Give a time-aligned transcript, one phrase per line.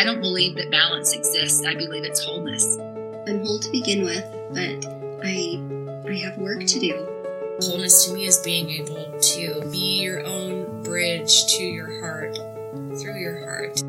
[0.00, 1.62] I don't believe that balance exists.
[1.66, 2.78] I believe it's wholeness.
[3.28, 4.86] I'm whole to begin with, but
[5.22, 5.60] I
[6.08, 7.06] I have work to do.
[7.60, 12.34] Wholeness to me is being able to be your own bridge to your heart
[12.98, 13.82] through your heart.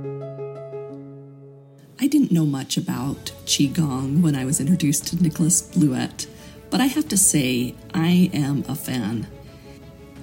[1.97, 6.27] I didn't know much about Qigong when I was introduced to Nicholas Blewett,
[6.69, 9.27] but I have to say, I am a fan.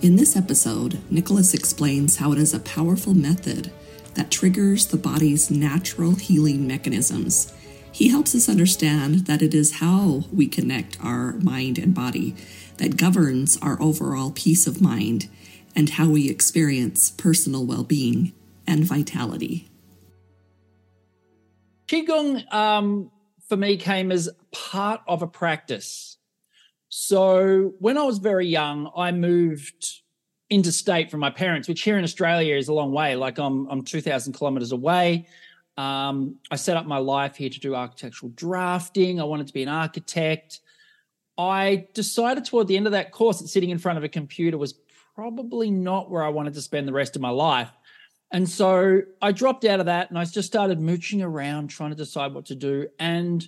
[0.02, 3.72] In this episode, Nicholas explains how it is a powerful method
[4.14, 7.52] that triggers the body's natural healing mechanisms.
[7.90, 12.34] He helps us understand that it is how we connect our mind and body
[12.76, 15.28] that governs our overall peace of mind
[15.74, 18.32] and how we experience personal well being
[18.66, 19.68] and vitality.
[21.88, 23.10] Qigong um,
[23.48, 26.18] for me came as part of a practice.
[26.88, 30.02] So when I was very young, I moved
[30.50, 33.16] interstate from my parents, which here in Australia is a long way.
[33.16, 35.26] Like I'm I'm 2,000 kilometers away.
[35.76, 39.20] Um, I set up my life here to do architectural drafting.
[39.20, 40.60] I wanted to be an architect.
[41.38, 44.58] I decided toward the end of that course that sitting in front of a computer
[44.58, 44.74] was
[45.14, 47.70] probably not where I wanted to spend the rest of my life.
[48.32, 51.96] And so I dropped out of that and I just started mooching around trying to
[51.96, 52.88] decide what to do.
[52.98, 53.46] And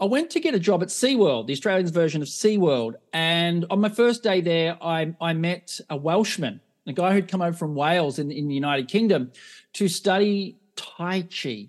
[0.00, 2.94] I went to get a job at SeaWorld, the Australians version of SeaWorld.
[3.12, 7.42] And on my first day there, I, I met a Welshman, a guy who'd come
[7.42, 9.30] over from Wales in, in the United Kingdom
[9.74, 11.68] to study Tai Chi.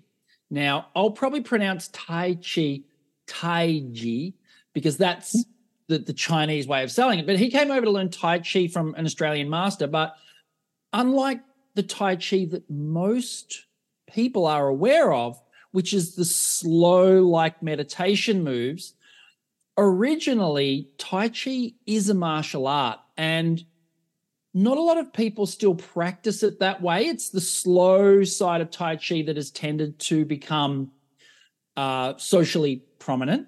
[0.50, 2.82] Now, I'll probably pronounce Tai Chi
[3.26, 4.32] Tai Chi
[4.72, 5.50] because that's hmm.
[5.88, 7.26] the, the Chinese way of selling it.
[7.26, 9.86] But he came over to learn Tai Chi from an Australian master.
[9.86, 10.16] But
[10.92, 11.40] unlike
[11.74, 13.66] the Tai Chi that most
[14.12, 15.40] people are aware of,
[15.76, 18.94] which is the slow, like meditation moves,
[19.76, 22.98] originally, Tai Chi is a martial art.
[23.18, 23.62] And
[24.54, 27.04] not a lot of people still practice it that way.
[27.04, 30.92] It's the slow side of Tai Chi that has tended to become
[31.76, 33.46] uh, socially prominent.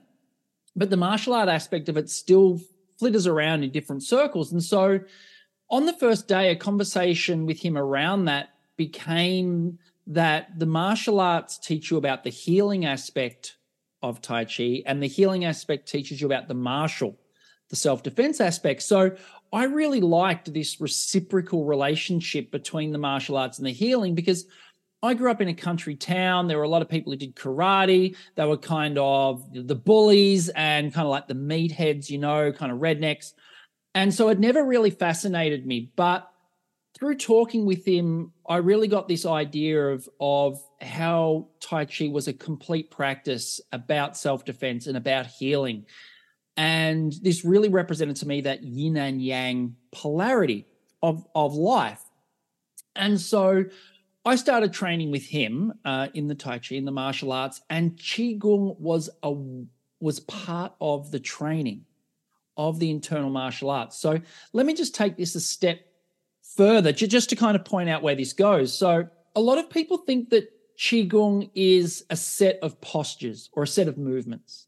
[0.77, 2.61] But the martial art aspect of it still
[2.99, 4.53] flitters around in different circles.
[4.53, 5.01] And so
[5.71, 11.59] on the first day, a conversation with him around that became that the martial arts
[11.59, 13.57] teach you about the healing aspect
[14.03, 17.19] of Tai Chi, and the healing aspect teaches you about the martial,
[17.69, 18.83] the self defense aspect.
[18.83, 19.17] So
[19.53, 24.47] I really liked this reciprocal relationship between the martial arts and the healing because
[25.03, 26.49] I grew up in a country town.
[26.49, 28.17] There were a lot of people who did karate.
[28.35, 32.73] They were kind of the bullies and kind of like the meatheads, you know, kind
[32.73, 33.33] of rednecks.
[33.95, 35.93] And so it never really fascinated me.
[35.95, 36.29] But
[36.95, 42.29] through talking with him, I really got this idea of of how Tai Chi was
[42.29, 45.87] a complete practice about self defense and about healing,
[46.57, 50.67] and this really represented to me that yin and yang polarity
[51.03, 52.03] of of life.
[52.97, 53.65] And so,
[54.25, 57.97] I started training with him uh, in the Tai Chi in the martial arts, and
[57.97, 59.35] Qigong was a
[60.01, 61.85] was part of the training
[62.57, 63.97] of the internal martial arts.
[63.99, 64.21] So
[64.53, 65.81] let me just take this a step
[66.59, 68.77] further, just to kind of point out where this goes.
[68.77, 73.67] So, a lot of people think that Qigong is a set of postures or a
[73.67, 74.67] set of movements.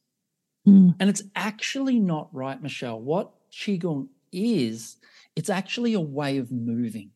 [0.66, 0.94] Mm.
[1.00, 3.00] And it's actually not right, Michelle.
[3.00, 4.96] What Qigong is,
[5.34, 7.10] it's actually a way of moving.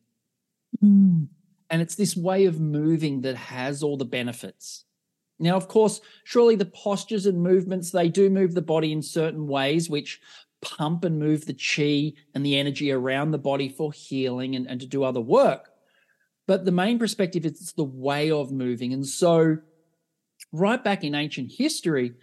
[0.83, 1.29] Mm.
[1.69, 4.83] And it's this way of moving that has all the benefits.
[5.39, 9.47] Now, of course, surely the postures and movements, they do move the body in certain
[9.47, 10.21] ways, which
[10.65, 14.81] pump and move the chi and the energy around the body for healing and, and
[14.81, 15.69] to do other work.
[16.47, 18.91] But the main perspective is the way of moving.
[18.91, 19.57] And so,
[20.51, 22.13] right back in ancient history,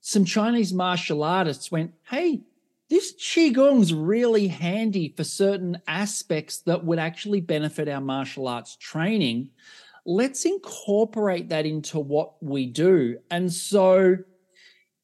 [0.00, 2.42] some Chinese martial artists went, hey,
[2.88, 9.50] this Qigong's really handy for certain aspects that would actually benefit our martial arts training.
[10.06, 13.18] Let's incorporate that into what we do.
[13.30, 14.16] And so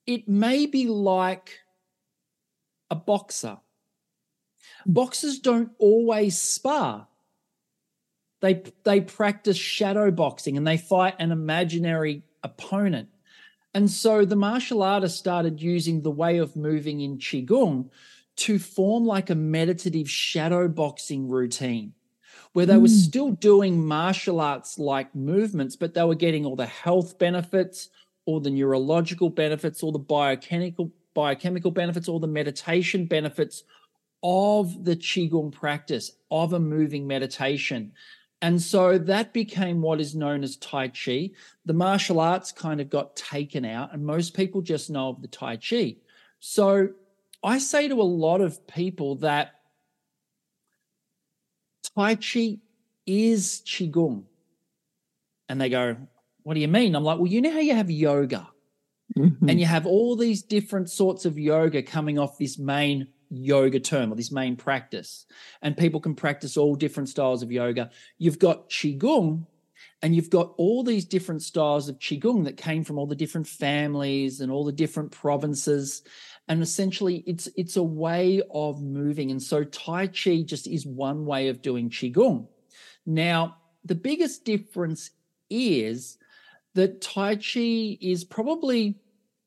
[0.07, 1.59] it may be like
[2.95, 3.59] a boxer.
[4.87, 7.09] Boxers don't always spar.
[8.41, 13.09] They, they practice shadow boxing and they fight an imaginary opponent.
[13.73, 17.89] And so the martial artists started using the way of moving in Qigong
[18.37, 21.95] to form like a meditative shadow boxing routine
[22.53, 22.83] where they mm.
[22.83, 27.89] were still doing martial arts like movements, but they were getting all the health benefits,
[28.27, 33.65] all the neurological benefits, all the biochemical biochemical benefits, all the meditation benefits
[34.23, 37.93] of the Qigong practice, of a moving meditation.
[38.43, 41.31] And so that became what is known as Tai Chi.
[41.65, 45.29] The martial arts kind of got taken out, and most people just know of the
[45.29, 45.97] Tai Chi.
[46.41, 46.89] So
[47.43, 49.61] I say to a lot of people that
[51.95, 52.59] Tai Chi
[53.07, 54.25] is Qigong.
[55.49, 55.97] And they go,
[56.43, 56.95] what do you mean?
[56.95, 58.49] I'm like, well, you know how you have yoga
[59.17, 59.49] Mhm.
[59.49, 64.13] and you have all these different sorts of yoga coming off this main yoga term
[64.13, 65.27] or this main practice.
[65.63, 67.91] And people can practice all different styles of yoga.
[68.19, 69.47] You've got Qigong
[70.03, 73.47] and you've got all these different styles of Qigong that came from all the different
[73.47, 76.03] families and all the different provinces.
[76.49, 79.31] And essentially it's it's a way of moving.
[79.31, 82.47] And so Tai Chi just is one way of doing Qigong.
[83.07, 85.11] Now, the biggest difference
[85.51, 86.19] is
[86.75, 88.99] that Tai Chi is probably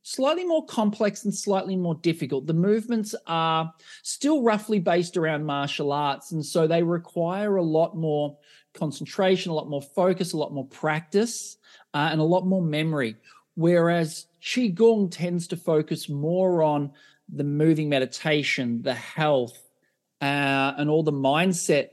[0.07, 2.47] slightly more complex and slightly more difficult.
[2.47, 3.73] The movements are
[4.03, 6.31] still roughly based around martial arts.
[6.31, 8.37] And so they require a lot more
[8.73, 11.57] concentration, a lot more focus, a lot more practice,
[11.93, 13.17] uh, and a lot more memory.
[13.55, 16.93] Whereas Qigong tends to focus more on
[17.27, 19.59] the moving meditation, the health,
[20.21, 21.89] uh, and all the mindset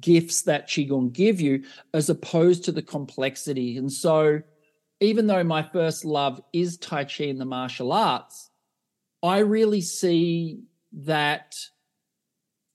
[0.00, 3.76] gifts that Qigong give you, as opposed to the complexity.
[3.76, 4.40] And so,
[5.02, 8.50] even though my first love is Tai Chi and the martial arts,
[9.22, 10.62] I really see
[10.92, 11.56] that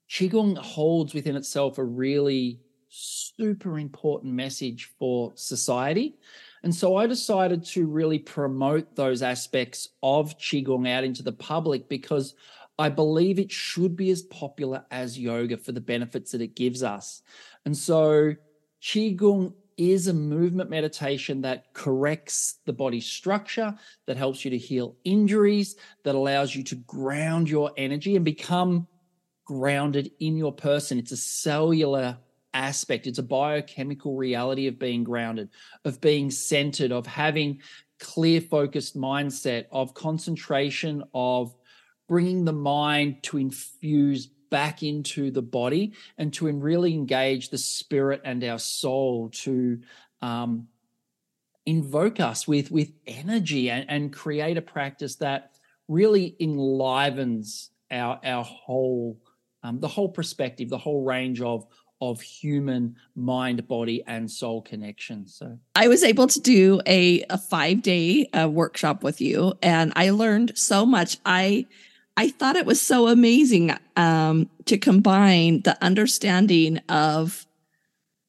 [0.10, 6.18] Qigong holds within itself a really super important message for society.
[6.64, 11.88] And so I decided to really promote those aspects of Qigong out into the public
[11.88, 12.34] because
[12.80, 16.84] I believe it should be as popular as yoga for the benefits that it gives
[16.84, 17.22] us.
[17.66, 18.34] And so
[18.82, 23.76] Qigong is a movement meditation that corrects the body structure,
[24.06, 28.88] that helps you to heal injuries, that allows you to ground your energy and become
[29.46, 31.00] grounded in your person.
[31.00, 32.18] It's a cellular
[32.54, 35.50] aspect, it's a biochemical reality of being grounded,
[35.86, 37.62] of being centered, of having
[38.00, 41.56] clear focused mindset, of concentration, of
[42.08, 48.22] bringing the mind to infuse back into the body and to really engage the spirit
[48.24, 49.80] and our soul to
[50.22, 50.68] um,
[51.66, 55.52] invoke us with with energy and, and create a practice that
[55.88, 59.20] really enlivens our our whole
[59.64, 61.68] um, the whole perspective the whole range of
[62.00, 67.38] of human mind body and soul connection so I was able to do a, a
[67.38, 71.18] five day uh, workshop with you, and I learned so much.
[71.26, 71.66] I
[72.18, 77.46] I thought it was so amazing um, to combine the understanding of,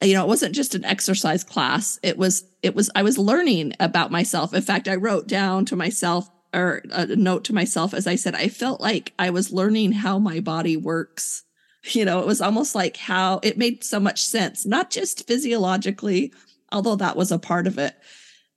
[0.02, 1.98] you know, it wasn't just an exercise class.
[2.02, 4.52] It was it was I was learning about myself.
[4.52, 8.34] In fact, I wrote down to myself or a note to myself as I said,
[8.34, 11.44] I felt like I was learning how my body works.
[11.84, 16.34] You know, it was almost like how it made so much sense, not just physiologically,
[16.70, 17.94] although that was a part of it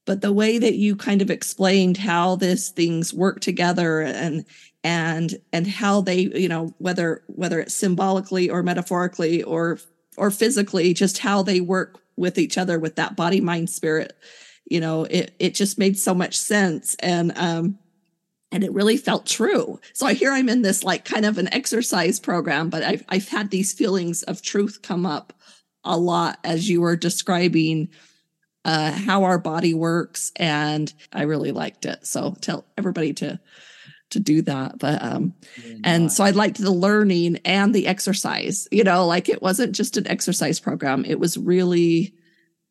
[0.05, 4.45] but the way that you kind of explained how this things work together and
[4.83, 9.79] and and how they you know whether whether it's symbolically or metaphorically or
[10.17, 14.13] or physically just how they work with each other with that body mind spirit
[14.65, 17.77] you know it it just made so much sense and um
[18.51, 21.53] and it really felt true so i hear i'm in this like kind of an
[21.53, 25.31] exercise program but i've i've had these feelings of truth come up
[25.83, 27.89] a lot as you were describing
[28.63, 32.05] uh, how our body works, and I really liked it.
[32.05, 33.39] So tell everybody to
[34.11, 34.79] to do that.
[34.79, 35.33] But um,
[35.83, 38.67] and so I liked the learning and the exercise.
[38.71, 42.13] You know, like it wasn't just an exercise program; it was really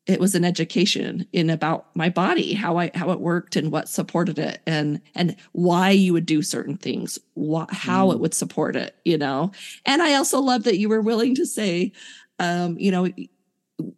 [0.07, 3.89] it was an education in about my body, how I how it worked, and what
[3.89, 8.75] supported it, and and why you would do certain things, wh- how it would support
[8.75, 8.95] it.
[9.05, 9.51] You know,
[9.85, 11.91] and I also love that you were willing to say,
[12.39, 13.09] um, you know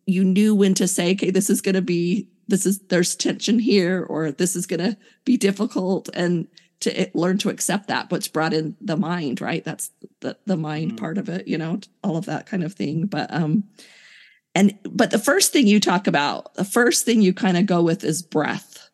[0.05, 3.59] you knew when to say, okay, this is going to be, this is, there's tension
[3.59, 6.09] here, or this is going to be difficult.
[6.13, 6.47] And
[6.83, 9.63] to learn to accept that, what's brought in the mind, right?
[9.63, 10.97] That's the, the mind Mhm.
[10.97, 13.05] part of it, you know, all of that kind of thing.
[13.07, 13.63] But, um,
[14.55, 17.81] and, but the first thing you talk about, the first thing you kind of go
[17.81, 18.89] with is breath.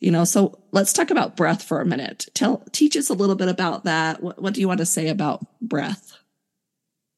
[0.00, 2.26] You know, so let's talk about breath for a minute.
[2.34, 4.20] Tell, teach us a little bit about that.
[4.22, 6.18] What, what do you want to say about breath?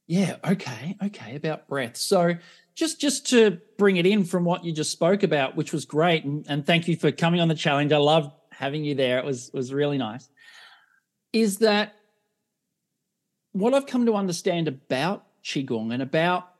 [0.06, 1.96] Yeah, okay, okay, about breath.
[1.96, 2.36] So
[2.74, 6.24] just just to bring it in from what you just spoke about, which was great,
[6.24, 7.90] and, and thank you for coming on the challenge.
[7.90, 9.18] I loved having you there.
[9.18, 10.28] It was was really nice.
[11.32, 11.94] Is that
[13.52, 16.50] what I've come to understand about Qigong and about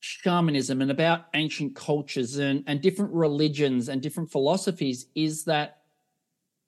[0.00, 5.78] shamanism and about ancient cultures and, and different religions and different philosophies is that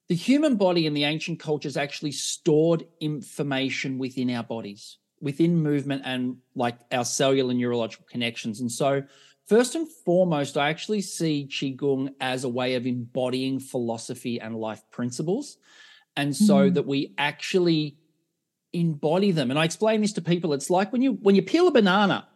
[0.09, 6.01] the human body in the ancient cultures actually stored information within our bodies within movement
[6.05, 8.59] and like our cellular neurological connections.
[8.59, 9.03] And so,
[9.49, 14.83] first and foremost, I actually see Qigong as a way of embodying philosophy and life
[14.91, 15.57] principles.
[16.15, 16.73] And so Mhm.
[16.75, 17.97] that we actually
[18.73, 19.49] embody them.
[19.49, 20.53] And I explain this to people.
[20.53, 22.27] It's like when you when you peel a banana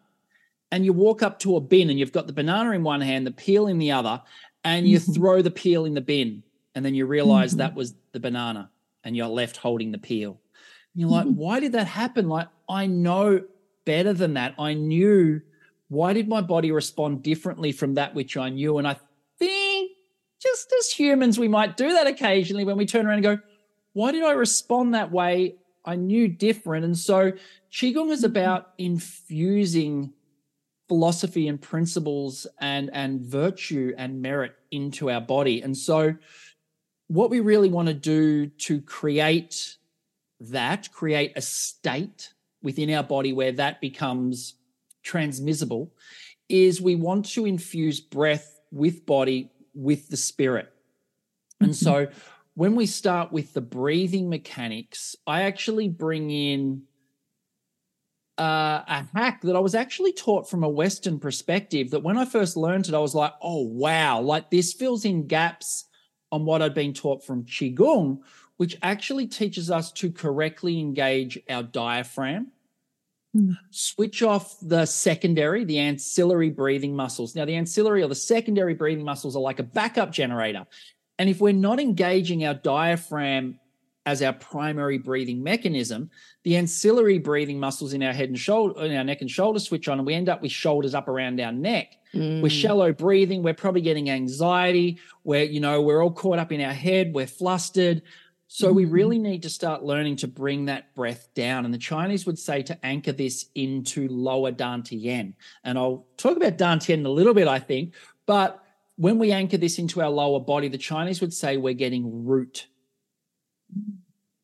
[0.72, 3.28] and you walk up to a bin and you've got the banana in one hand,
[3.28, 4.22] the peel in the other,
[4.64, 5.14] and you Mhm.
[5.14, 6.42] throw the peel in the bin,
[6.74, 7.58] and then you realize Mhm.
[7.58, 8.72] that was the banana,
[9.04, 10.40] and you're left holding the peel.
[10.94, 11.36] And you're like, Mhm.
[11.36, 12.28] why did that happen?
[12.28, 13.44] Like, I know
[13.86, 14.56] better than that.
[14.58, 15.42] I knew.
[15.94, 18.80] Why did my body respond differently from that which I knew?
[18.80, 18.98] And I
[19.38, 19.92] think
[20.42, 23.40] just as humans, we might do that occasionally when we turn around and go,
[23.94, 25.56] why did I respond that way?
[25.86, 26.84] I knew different.
[26.84, 27.34] And so
[27.72, 28.30] Qigong is Mhm.
[28.30, 30.14] about infusing
[30.88, 35.62] philosophy and principles and, and virtue and merit into our body.
[35.62, 36.16] And so
[37.08, 39.78] what we really want to do to create
[40.40, 42.34] that, create a state
[42.64, 44.56] within our body where that becomes
[45.04, 45.92] transmissible,
[46.50, 50.72] is we want to infuse breath with body with the spirit.
[51.60, 51.76] And Mhm.
[51.76, 52.08] so
[52.56, 56.84] when we start with the breathing mechanics, I actually bring in
[58.40, 61.92] uh, a hack that I was actually taught from a Western perspective.
[61.92, 65.28] That when I first learned it, I was like, oh, wow, like this fills in
[65.28, 65.86] gaps
[66.32, 68.22] on what I'd been taught from Qigong,
[68.58, 72.52] which actually teaches us to correctly engage our diaphragm.
[73.36, 73.58] Mm.
[73.72, 77.36] Switch off the secondary, the ancillary breathing muscles.
[77.36, 80.66] Now, the ancillary or the secondary breathing muscles are like a backup generator.
[81.18, 83.60] And if we're not engaging our diaphragm
[84.06, 86.10] as our primary breathing mechanism,
[86.44, 89.88] the ancillary breathing muscles in our head and shoulder, in our neck and shoulder switch
[89.88, 91.96] on, and we end up with shoulders up around our neck.
[92.14, 92.50] We're Mm.
[92.52, 93.42] shallow breathing.
[93.42, 95.00] We're probably getting anxiety.
[95.24, 97.14] We're, you know, we're all caught up in our head.
[97.14, 98.04] We're flustered.
[98.56, 98.92] So we Mhm.
[98.92, 101.66] really need to start learning to bring that breath down.
[101.66, 105.34] And the Chinese would say to anchor this into lower Dantian.
[105.64, 107.96] And I'll talk about Dantian in a little bit, I think.
[108.28, 108.64] But
[108.96, 112.68] when we anchor this into our lower body, the Chinese would say we're getting root.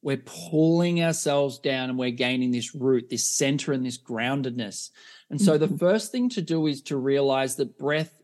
[0.01, 4.89] We're pulling ourselves down and we're gaining this root, this center, and this groundedness.
[5.29, 5.77] And so the Mhm.
[5.77, 8.23] first thing to do is to realize that breath,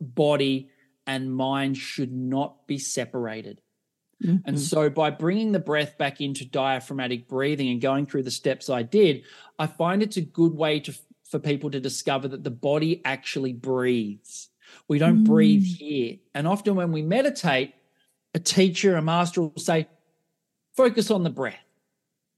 [0.00, 0.68] body,
[1.04, 3.60] and mind should not be separated.
[4.20, 4.58] And Mhm.
[4.58, 8.82] so by bringing the breath back into diaphragmatic breathing and going through the steps I
[8.82, 9.22] did,
[9.58, 10.92] I find it's a good way to
[11.24, 14.48] for people to discover that the body actually breathes.
[14.88, 15.76] We don't breathe Mm.
[15.76, 16.16] here.
[16.34, 17.74] And often when we meditate,
[18.32, 19.88] a teacher, a master will say,
[20.74, 21.62] focus on the breath.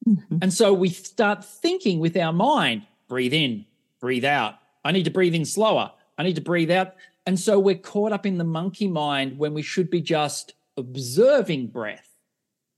[0.08, 0.42] Mhm.
[0.42, 3.64] And so we start thinking with our mind, breathe in,
[4.00, 4.56] breathe out.
[4.84, 5.92] I need to breathe in slower.
[6.18, 6.94] I need to breathe out.
[7.26, 11.68] And so we're caught up in the monkey mind when we should be just observing
[11.68, 12.06] breath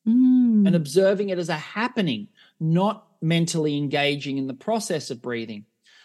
[0.06, 0.66] Mm.
[0.66, 2.26] and observing it as a happening,
[2.58, 5.64] not mentally engaging in the process of breathing.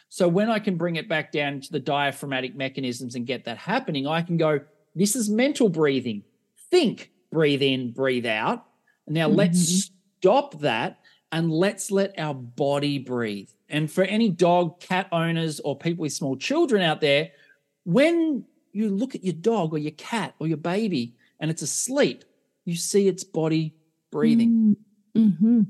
[0.09, 3.57] So when I can bring it back down to the diaphragmatic mechanisms and get that
[3.57, 4.59] happening, I can go,
[4.95, 6.23] this is mental breathing.
[6.69, 8.65] Think, breathe in, breathe out.
[9.07, 9.91] Now let's Mhm.
[10.19, 10.99] stop that
[11.31, 13.49] and let's let our body breathe.
[13.67, 17.31] And for any dog, cat owners, or people with small children out there,
[17.83, 22.23] when you look at your dog or your cat or your baby and it's asleep,
[22.65, 23.75] you see its body
[24.11, 24.75] breathing.
[25.15, 25.37] Mm.
[25.39, 25.67] Mhm.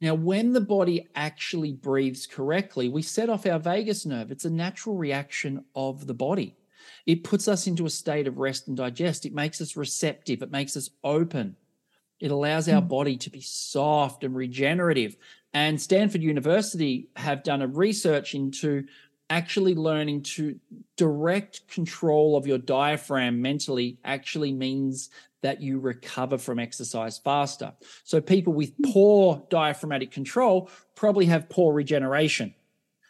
[0.00, 4.32] Now, when the body actually breathes correctly, we set off our vagus nerve.
[4.32, 6.56] It's a natural reaction of the body.
[7.06, 9.24] It puts us into a state of rest and digest.
[9.24, 10.42] It makes us receptive.
[10.42, 11.56] It makes us open.
[12.18, 12.88] It allows our Mm.
[12.88, 15.16] body to be soft and regenerative.
[15.54, 18.86] And Stanford University have done a research into
[19.32, 20.60] actually learning to
[20.96, 25.08] direct control of your diaphragm mentally actually means
[25.40, 27.72] that you recover from exercise faster.
[28.04, 32.54] So people with poor diaphragmatic control probably have poor regeneration.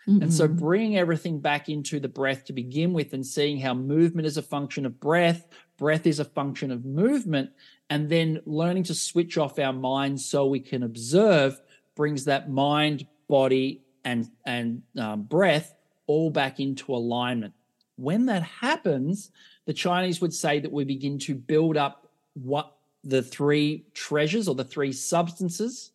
[0.07, 0.59] And so Mhm.
[0.59, 4.43] bringing everything back into the breath to begin with and seeing how movement is a
[4.43, 7.51] function of breath, breath is a function of movement,
[7.91, 11.61] and then learning to switch off our mind so we can observe
[11.97, 15.75] brings that mind, body, and and um, breath
[16.07, 17.55] all back into alignment.
[17.97, 19.31] When that happens,
[19.67, 24.55] the Chinese would say that we begin to build up what the three treasures or
[24.55, 25.93] the three substances,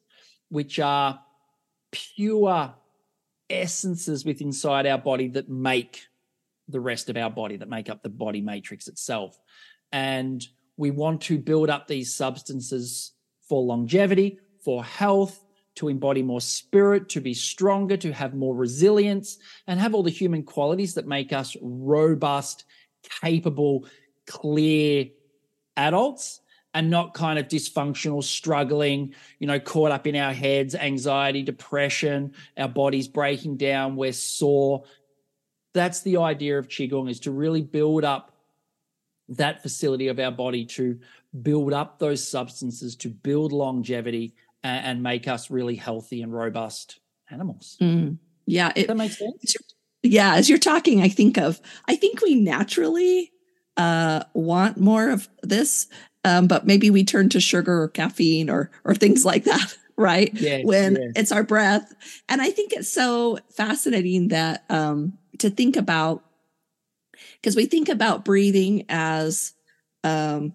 [0.49, 1.19] which are
[1.91, 2.73] pure
[3.49, 6.07] essences within inside our body that make
[6.67, 9.39] the rest of our body, that make up the body matrix itself.
[9.91, 10.45] And
[10.75, 13.13] we want to build up these substances
[13.47, 15.43] for longevity, for health,
[15.77, 20.09] to embody more spirit, to be stronger, to have more resilience, and have all the
[20.09, 22.65] human qualities that make us robust,
[23.21, 23.85] capable,
[24.25, 25.07] clear
[25.75, 26.41] adults
[26.73, 32.33] and not kind of dysfunctional, struggling, you know, caught up in our heads, anxiety, depression,
[32.57, 34.83] our bodies breaking down, we're sore.
[35.73, 38.31] That's the idea of Qigong is to really build up
[39.29, 40.99] that facility of our body to
[41.41, 44.33] build up those substances, to build longevity
[44.63, 46.99] and, and make us really healthy and robust
[47.29, 47.77] animals.
[47.81, 48.17] Mm.
[48.45, 49.55] Yeah, Does it, that make sense?
[50.03, 53.31] yeah, as you're talking, I think of, I think we naturally
[53.75, 55.87] uh, want more of this,
[56.23, 60.31] um, but maybe we turn to sugar or caffeine or or things like that, right?
[60.33, 61.11] Yes, when yes.
[61.15, 61.93] it's our breath,
[62.27, 66.23] and I think it's so fascinating that um, to think about
[67.41, 69.53] because we think about breathing as
[70.03, 70.53] um,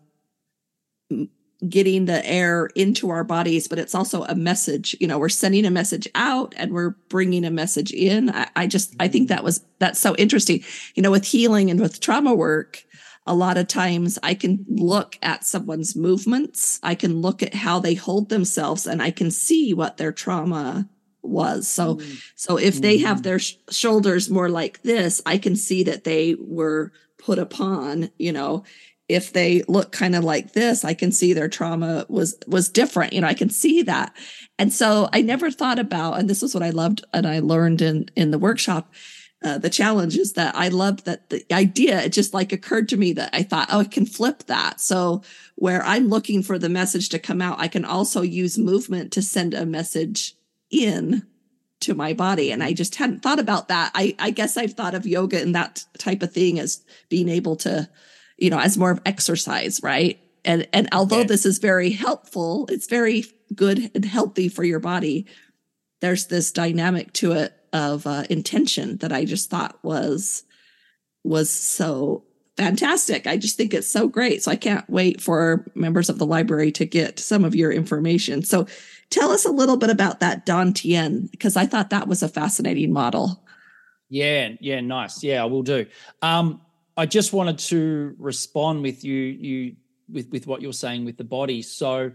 [1.69, 4.97] getting the air into our bodies, but it's also a message.
[5.01, 8.31] You know, we're sending a message out and we're bringing a message in.
[8.31, 10.65] I, I just, I think that was, that's so interesting.
[10.95, 12.85] You know, with healing and with trauma work,
[13.27, 16.81] a lot of times I can look at someone's movements.
[16.83, 20.89] I can look at how they hold themselves and I can see what their trauma
[21.23, 21.69] was.
[21.69, 22.23] So, mm.
[22.35, 23.23] so if they have mm.
[23.23, 28.33] their sh- shoulders more like this, I can see that they were put upon, you
[28.33, 28.65] know,
[29.09, 33.13] if they look kind of like this, I can see their trauma was was different.
[33.13, 34.17] You know, I can see that.
[34.59, 37.83] And so I never thought about, and this is what I loved and I learned
[37.83, 38.93] in in the workshop.
[39.45, 42.97] Uh, the challenge is that I loved that the idea, it just like occurred to
[42.97, 44.81] me that I thought, oh, I can flip that.
[44.81, 45.23] So
[45.57, 49.23] where I'm looking for the message to come out, I can also use movement to
[49.23, 50.37] send a message
[50.71, 51.27] in
[51.81, 52.53] to my body.
[52.53, 53.91] And I just hadn't thought about that.
[53.95, 57.57] I, I guess I've thought of yoga and that type of thing as being able
[57.57, 57.89] to,
[58.43, 60.19] you know, as more of exercise, right?
[60.45, 61.27] And and although Yeah.
[61.27, 65.27] this is very helpful, it's very good and healthy for your body.
[66.01, 70.43] There's this dynamic to it of uh, intention that I just thought was
[71.23, 72.25] was so
[72.57, 73.27] fantastic.
[73.29, 74.43] I just think it's so great.
[74.43, 78.43] So I can't wait for members of the library to get some of your information.
[78.43, 78.67] So
[79.11, 82.29] tell us a little bit about that Don Dantian because I thought that was a
[82.29, 83.45] fascinating model.
[84.11, 85.23] Yeah, yeah, nice.
[85.23, 85.87] Yeah, I will do.
[86.21, 86.61] Um,
[86.97, 89.77] I just wanted to respond with you, you
[90.09, 91.63] with with what you're saying with the body.
[91.63, 92.13] So,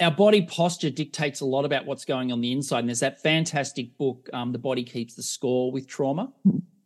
[0.00, 2.80] our body posture dictates a lot about what's going on the inside.
[2.80, 6.32] And there's that fantastic book, um, "The Body Keeps the Score" with trauma.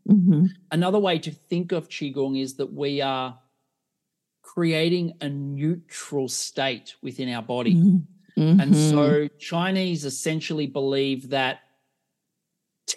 [0.08, 0.46] Mm-hmm.
[0.70, 3.38] Another way to think of qigong is that we are
[4.42, 7.74] creating a neutral state within our body.
[7.74, 8.60] Mm-hmm.
[8.60, 11.60] And so Chinese essentially believe that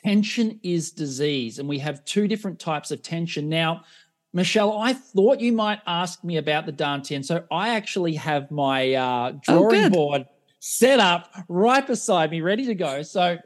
[0.05, 3.49] tension is disease, and we have two different types of tension.
[3.49, 3.83] Now,
[4.33, 7.23] Michelle, I thought you might ask me about the Dantian.
[7.23, 9.39] So I actually have my uh, Oh,
[9.69, 9.91] drawing good.
[9.93, 10.25] board
[10.59, 13.01] set up right beside me, ready to go.
[13.03, 13.37] So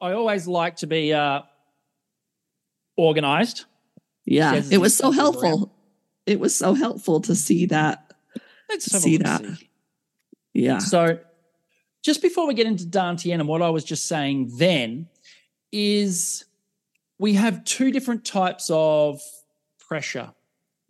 [0.00, 1.42] I always like to be uh,
[2.96, 3.64] organized.
[4.24, 5.74] yeah, it was so helpful.
[6.26, 8.12] It was so helpful to see that.
[8.68, 9.44] Let's See that.
[9.44, 9.68] see.
[10.54, 10.78] Yeah.
[10.78, 11.18] So,
[12.02, 15.08] just before we get into Dantian and what I was just saying then,
[15.70, 16.44] is
[17.18, 19.20] we have two different types of
[19.78, 20.32] pressure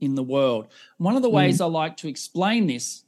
[0.00, 0.68] in the world.
[0.96, 3.04] One of the ways I like to explain this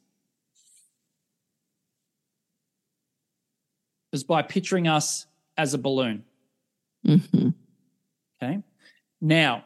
[4.13, 6.25] is by picturing us as a balloon.
[7.05, 7.49] hmm
[8.43, 8.61] Okay.
[9.21, 9.65] Now,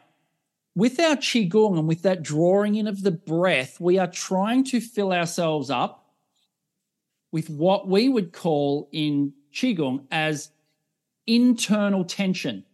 [0.75, 4.79] with our Qigong and with that drawing in of the breath, we are trying to
[4.79, 5.98] fill ourselves up
[7.31, 10.51] with what we would call in Qigong as
[11.27, 12.65] internal tension.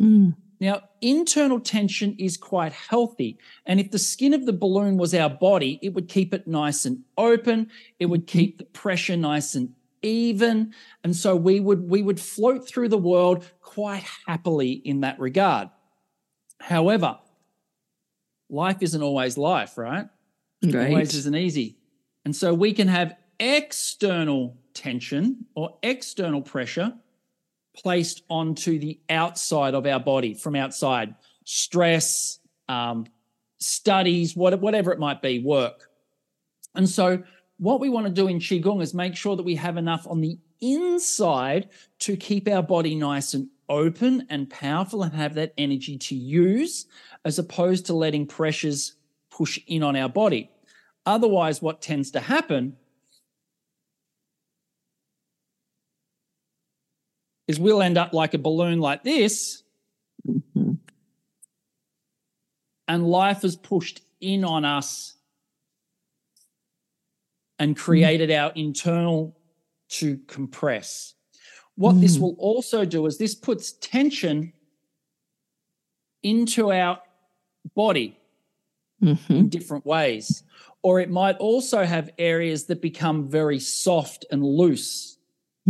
[0.00, 0.36] Mm.
[0.60, 3.38] Now, internal tension is quite healthy.
[3.64, 6.84] And if the skin of the balloon was our body, it would keep it nice
[6.84, 7.70] and open.
[7.98, 10.74] It would keep the pressure nice and even.
[11.02, 15.70] And so we would we would float through the world quite happily in that regard.
[16.60, 17.18] However,
[18.50, 20.08] life isn't always life, right?
[20.90, 21.78] Always isn't easy.
[22.26, 26.92] And so we can have external tension or external pressure
[27.74, 33.06] placed onto the outside of our body from outside stress, um,
[33.58, 35.90] studies, what, whatever it might be, work.
[36.74, 37.22] And so,
[37.58, 40.20] what we want to do in Qigong is make sure that we have enough on
[40.20, 41.68] the inside
[42.00, 46.86] to keep our body nice and open and powerful and have that energy to use,
[47.24, 48.94] as opposed to letting pressures
[49.30, 50.50] push in on our body.
[51.04, 52.76] Otherwise, what tends to happen
[57.50, 59.64] is we'll end up like a balloon like this,
[60.26, 60.78] Mhm.
[62.86, 65.16] and life has pushed in on us
[67.58, 69.36] and created our internal
[69.88, 71.14] to compress.
[71.74, 72.20] What this Mm.
[72.20, 74.52] will also do is this puts tension
[76.22, 77.02] into our
[77.74, 78.16] body
[79.02, 79.30] Mhm.
[79.30, 80.44] in different ways.
[80.82, 85.18] Or it might also have areas that become very soft and loose.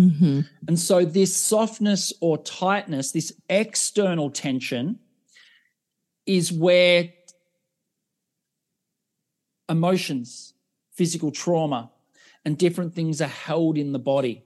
[0.01, 0.49] Mhm.
[0.67, 4.99] And so, this softness or tightness, this external tension,
[6.27, 7.11] is where
[9.69, 10.55] emotions,
[10.93, 11.91] physical trauma,
[12.45, 14.45] and different things are held in the body.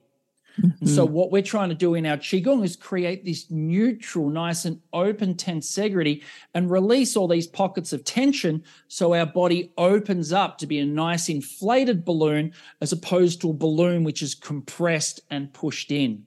[0.57, 1.15] And so mm-hmm.
[1.15, 5.35] what we're trying to do in our qigong is create this neutral, nice and open
[5.35, 6.23] tensegrity
[6.55, 10.87] and release all these pockets of tension so our body opens up to be a
[10.87, 16.25] nice inflated balloon as opposed to a balloon which is compressed and pushed in.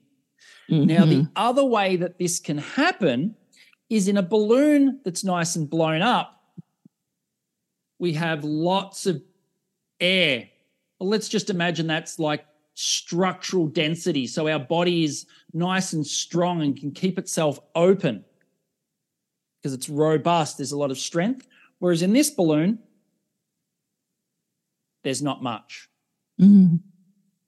[0.70, 1.32] Now, the mm-hmm.
[1.34, 3.36] other way that this can happen
[3.88, 6.42] is in a balloon that's nice and blown up,
[7.98, 9.22] we have lots of
[9.98, 10.48] air.
[10.98, 12.44] Well, let's just imagine that's like
[12.80, 14.24] structural density.
[14.24, 18.24] So our body is nice and strong and can keep itself open
[19.60, 20.58] because it's robust.
[20.58, 21.48] There's a lot of strength.
[21.80, 22.78] Whereas in this balloon,
[25.02, 25.88] there's not much.
[26.40, 26.78] Mhm.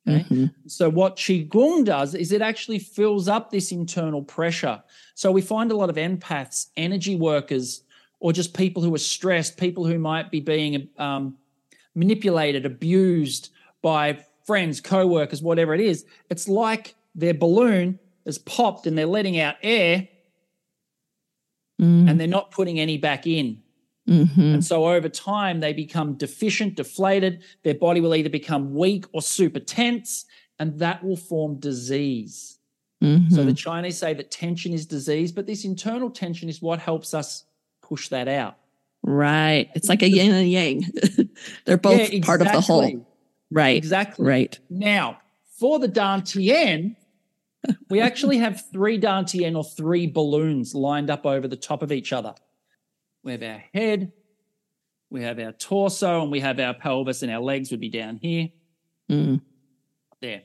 [0.09, 0.25] Okay.
[0.29, 0.55] Mhm.
[0.67, 4.83] So what qigong does is it actually fills up this internal pressure.
[5.15, 7.85] So we find a lot of empaths, energy workers,
[8.19, 11.39] or just people who are stressed, people who might be being um,
[11.95, 16.05] manipulated, abused by friends, co-workers, whatever it is.
[16.29, 20.09] It's like their balloon has popped and they're letting out air
[21.81, 22.11] Mm.
[22.11, 23.63] and they're not putting any back in.
[24.09, 24.55] Mhm.
[24.55, 27.43] And so over time, they become deficient, deflated.
[27.63, 30.27] Their body will either become weak or super tense,
[30.59, 32.59] and that will form disease.
[33.01, 33.47] So Mhm.
[33.47, 37.45] the Chinese say that tension is disease, but this internal tension is what helps us
[37.83, 38.57] push that out.
[39.03, 39.71] Right.
[39.75, 40.83] It's like a yin and yang.
[41.65, 43.07] They're both Yeah, part of the whole.
[43.51, 43.77] Right.
[43.77, 44.27] Exactly.
[44.27, 44.59] Right.
[44.69, 45.21] Now,
[45.59, 46.97] for the Dantien,
[47.89, 52.13] we actually have three Dantien or three balloons lined up over the top of each
[52.13, 52.35] other.
[53.23, 54.13] We have our head,
[55.11, 58.17] we have our torso, and we have our pelvis, and our legs would be down
[58.17, 58.49] here.
[59.11, 59.41] Mm.
[60.21, 60.43] there.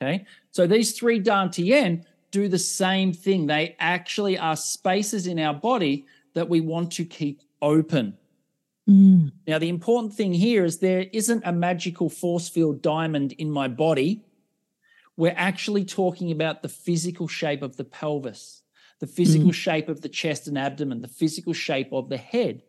[0.00, 0.24] Okay.
[0.52, 3.46] So these three Dantien do the same thing.
[3.46, 8.16] They actually are spaces in our body that we want to keep open.
[8.88, 9.32] Mm.
[9.46, 13.68] Now, the important thing here is there isn't a magical force field diamond in my
[13.68, 14.24] body.
[15.16, 18.62] We're actually talking about the physical shape of the pelvis,
[19.00, 22.62] the physical shape of the chest and abdomen, the physical shape of the head.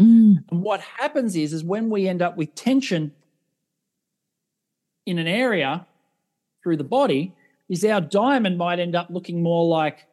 [0.00, 0.44] Mm.
[0.50, 3.12] And what happens is, is when we end up with tension
[5.06, 5.86] in an area
[6.62, 7.34] through the body,
[7.68, 10.06] is our diamond might end up looking more like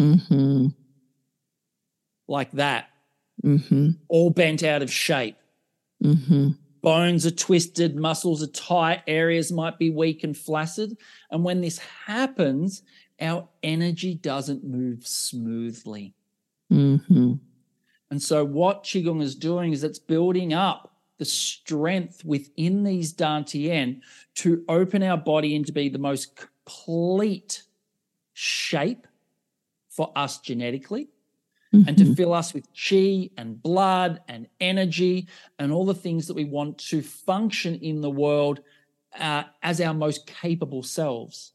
[0.00, 0.74] Mhm.
[2.28, 2.90] like that,
[3.44, 3.96] Mhm.
[4.08, 5.36] all bent out of shape.
[6.02, 6.56] Mhm.
[6.82, 10.96] Bones are twisted, muscles are tight, areas might be weak and flaccid.
[11.30, 12.82] And when this happens,
[13.20, 16.14] our energy doesn't move smoothly.
[16.70, 17.40] Mhm.
[18.10, 24.02] And so, what Qigong is doing is it's building up the strength within these Dantian
[24.36, 27.64] to open our body into be the most complete
[28.34, 29.07] shape
[29.98, 31.08] for us genetically
[31.72, 32.16] and to Mhm.
[32.16, 35.26] fill us with chi and blood and energy
[35.58, 38.60] and all the things that we want to function in the world
[39.18, 41.52] uh, as our most capable selves.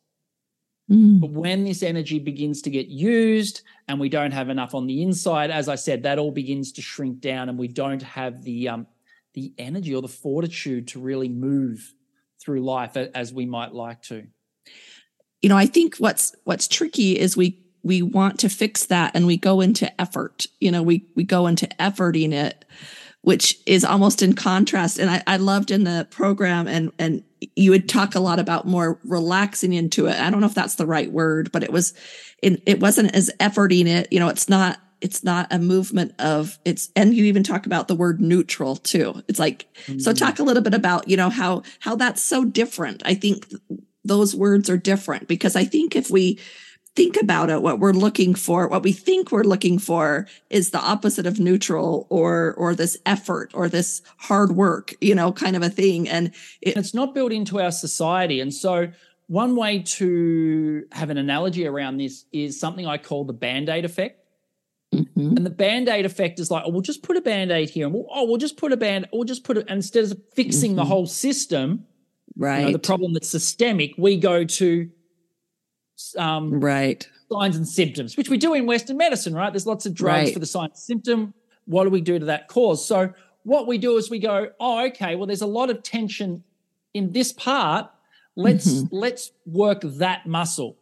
[0.92, 1.22] Mm.
[1.22, 5.02] But when this energy begins to get used and we don't have enough on the
[5.02, 8.68] inside, as I said, that all begins to shrink down and we don't have the
[8.68, 8.88] um,
[9.34, 11.94] the energy or the fortitude to really move
[12.42, 14.28] through life as we might like to.
[15.42, 19.28] you know i think what's what's tricky is we we want to fix that and
[19.28, 20.48] we go into effort.
[20.60, 22.66] You know we we go into efforting it
[23.24, 25.00] which is almost in contrast.
[25.00, 27.24] And i, I loved in the program and and
[27.56, 30.20] you would talk a lot about more relaxing into it.
[30.20, 31.94] I don't know if that's the right word but it was
[32.42, 34.12] it, it wasn't as efforting it.
[34.12, 37.88] You know it's not it's not a movement of it's and you even talk about
[37.88, 39.22] the word neutral too.
[39.28, 40.14] It's like so mm-hmm.
[40.14, 43.04] talk a little bit about you know how how that's so different.
[43.06, 43.48] I think
[44.06, 46.40] those words are different because I think if we
[46.96, 50.80] think about it, what we're looking for, what we think we're looking for is the
[50.80, 55.64] opposite of neutral or, or this effort or this hard work, you know, kind of
[55.64, 56.08] a thing.
[56.08, 56.28] And
[56.62, 58.40] it, it's not built into our society.
[58.40, 58.92] And so,
[59.28, 63.86] one way to have an analogy around this is something I call the band aid
[63.86, 64.20] effect.
[64.94, 67.70] Mhm, And the band aid effect is like, oh, we'll just put a band aid
[67.72, 70.22] here, and we'll, oh, we'll just put a band, we'll just put it instead of
[70.36, 70.88] fixing the Mhm.
[70.88, 71.86] whole system,
[72.36, 72.60] right.
[72.60, 74.90] you know, the problem that's systemic, we go to
[76.18, 77.08] um, right.
[77.32, 79.52] signs and symptoms, which we do in Western medicine, right?
[79.52, 80.34] There's lots of drugs Right.
[80.34, 81.34] for the sign symptom.
[81.66, 82.86] What do we do to that cause?
[82.86, 83.14] So
[83.44, 86.44] what we do is we go, oh, okay, well, there's a lot of tension
[86.94, 87.90] in this part.
[88.36, 88.90] Let's Mhm.
[88.92, 90.78] let's work that muscle.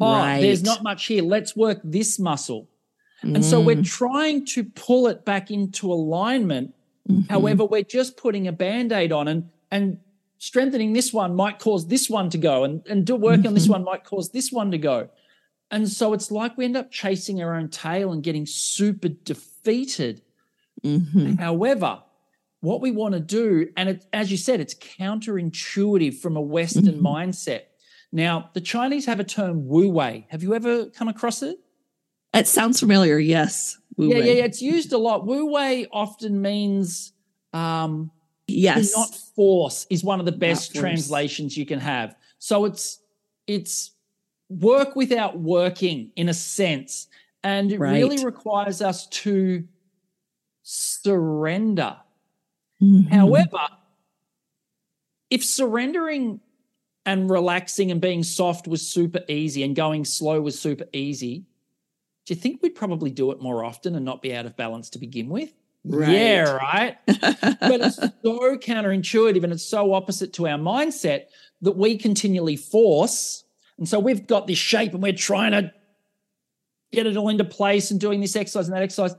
[0.00, 1.22] Oh, there's not much here.
[1.24, 2.68] Let's work this muscle.
[3.22, 6.72] And so we're trying to pull it back into alignment.
[7.08, 9.98] Mhm, However, we're just putting a band-aid on and and
[10.38, 13.66] strengthening this one might cause this one to go and, and do work on this
[13.66, 13.70] Mhm.
[13.70, 15.08] one might cause this one to go.
[15.70, 20.22] And so it's like we end up chasing our own tail and getting super defeated.
[20.84, 22.02] mhm, However,
[22.60, 26.84] what we want to do, and it, as you said, it's counterintuitive from a Western
[26.86, 27.00] Mhm.
[27.00, 27.62] mindset.
[28.12, 30.26] Now, the Chinese have a term Wu Wei.
[30.30, 31.58] Have you ever come across it?
[32.32, 33.18] It sounds familiar.
[33.18, 33.76] Yes.
[33.96, 34.44] Wu yeah, yeah, yeah.
[34.44, 35.26] It's used a lot.
[35.26, 37.12] Wu Wei often means
[37.52, 38.10] um,
[38.48, 38.96] Yes.
[38.96, 42.16] not force is one of the best translations you can have.
[42.38, 43.00] So it's
[43.46, 43.92] it's
[44.48, 47.08] work without working in a sense,
[47.44, 49.64] and it really requires us to
[50.62, 51.96] surrender.
[52.82, 53.08] Mhm.
[53.10, 53.68] However,
[55.30, 56.40] if surrendering
[57.06, 61.46] and relaxing and being soft was super easy and going slow was super easy,
[62.26, 64.90] do you think we'd probably do it more often and not be out of balance
[64.90, 65.52] to begin with?
[65.84, 66.10] Right.
[66.12, 66.96] Yeah, right.
[67.06, 71.26] but it's so counterintuitive and it's so opposite to our mindset
[71.62, 73.44] that we continually force.
[73.78, 75.72] And so we've got this shape and we're trying to
[76.92, 79.14] get it all into place and doing this exercise and that exercise,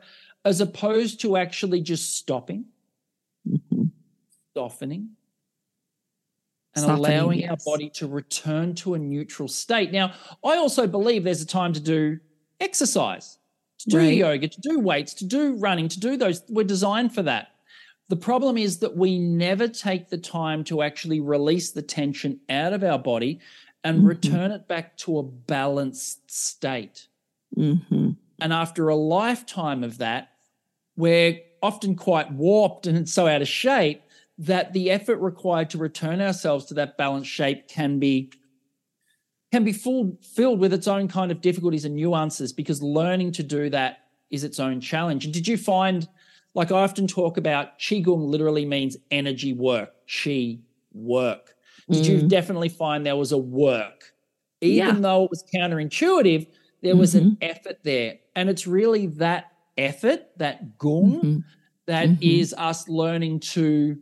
[0.45, 2.65] as opposed to actually just stopping,
[3.47, 3.91] Mhm.
[4.55, 5.15] softening,
[6.75, 9.91] and Softening, allowing our body to return to a neutral state.
[9.91, 12.19] Now, I also believe there's a time to do
[12.59, 13.38] exercise,
[13.79, 14.17] to do Right.
[14.17, 16.43] yoga, to do weights, to do running, to do those.
[16.49, 17.49] We're designed for that.
[18.09, 22.73] The problem is that we never take the time to actually release the tension out
[22.73, 23.39] of our body
[23.83, 24.07] and Mhm.
[24.07, 27.07] return it back to a balanced state.
[27.55, 28.17] Mhm.
[28.41, 30.29] And after a lifetime of that,
[30.97, 34.01] we're often quite warped and so out of shape
[34.37, 38.31] that the effort required to return ourselves to that balanced shape can be
[39.51, 43.43] can be full, filled with its own kind of difficulties and nuances because learning to
[43.43, 45.25] do that is its own challenge.
[45.25, 46.07] And did you find,
[46.53, 50.62] like I often talk about, Qigong literally means energy work, Qi
[50.93, 51.55] work.
[51.91, 52.27] Did you Mm.
[52.27, 54.13] definitely find there was a work?
[54.62, 54.93] Even Yeah.
[55.01, 56.45] though it was counterintuitive,
[56.81, 57.38] there was an Mhm.
[57.41, 58.19] effort there.
[58.35, 61.43] And it's really that effort, that gung, Mhm.
[61.88, 62.21] that Mhm.
[62.21, 63.97] is us learning to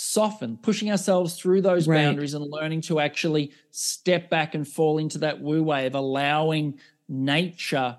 [0.00, 2.04] soften, pushing ourselves through those Right.
[2.04, 6.78] boundaries and learning to actually step back and fall into that Wu Wei of allowing
[7.08, 7.98] nature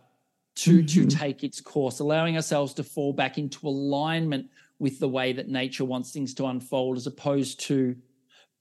[0.56, 1.10] to to Mhm.
[1.20, 5.86] take its course, allowing ourselves to fall back into alignment with the way that nature
[5.86, 7.96] wants things to unfold, as opposed to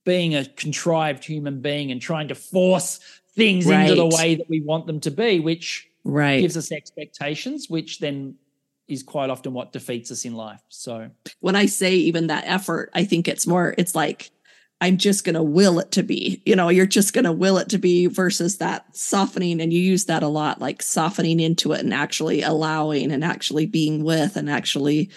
[0.05, 3.01] being a contrived human being and trying to force
[3.35, 6.41] things into the way that we want them to be, which Right.
[6.41, 8.35] gives us expectations, which then
[8.91, 10.61] is quite often what defeats us in life.
[10.69, 14.31] So when I say even that effort, I think it's more, it's like,
[14.83, 17.59] I'm just going to will it to be, you know, you're just going to will
[17.59, 19.61] it to be versus that softening.
[19.61, 23.67] And you use that a lot, like softening into it and actually allowing and actually
[23.67, 25.11] being with and actually,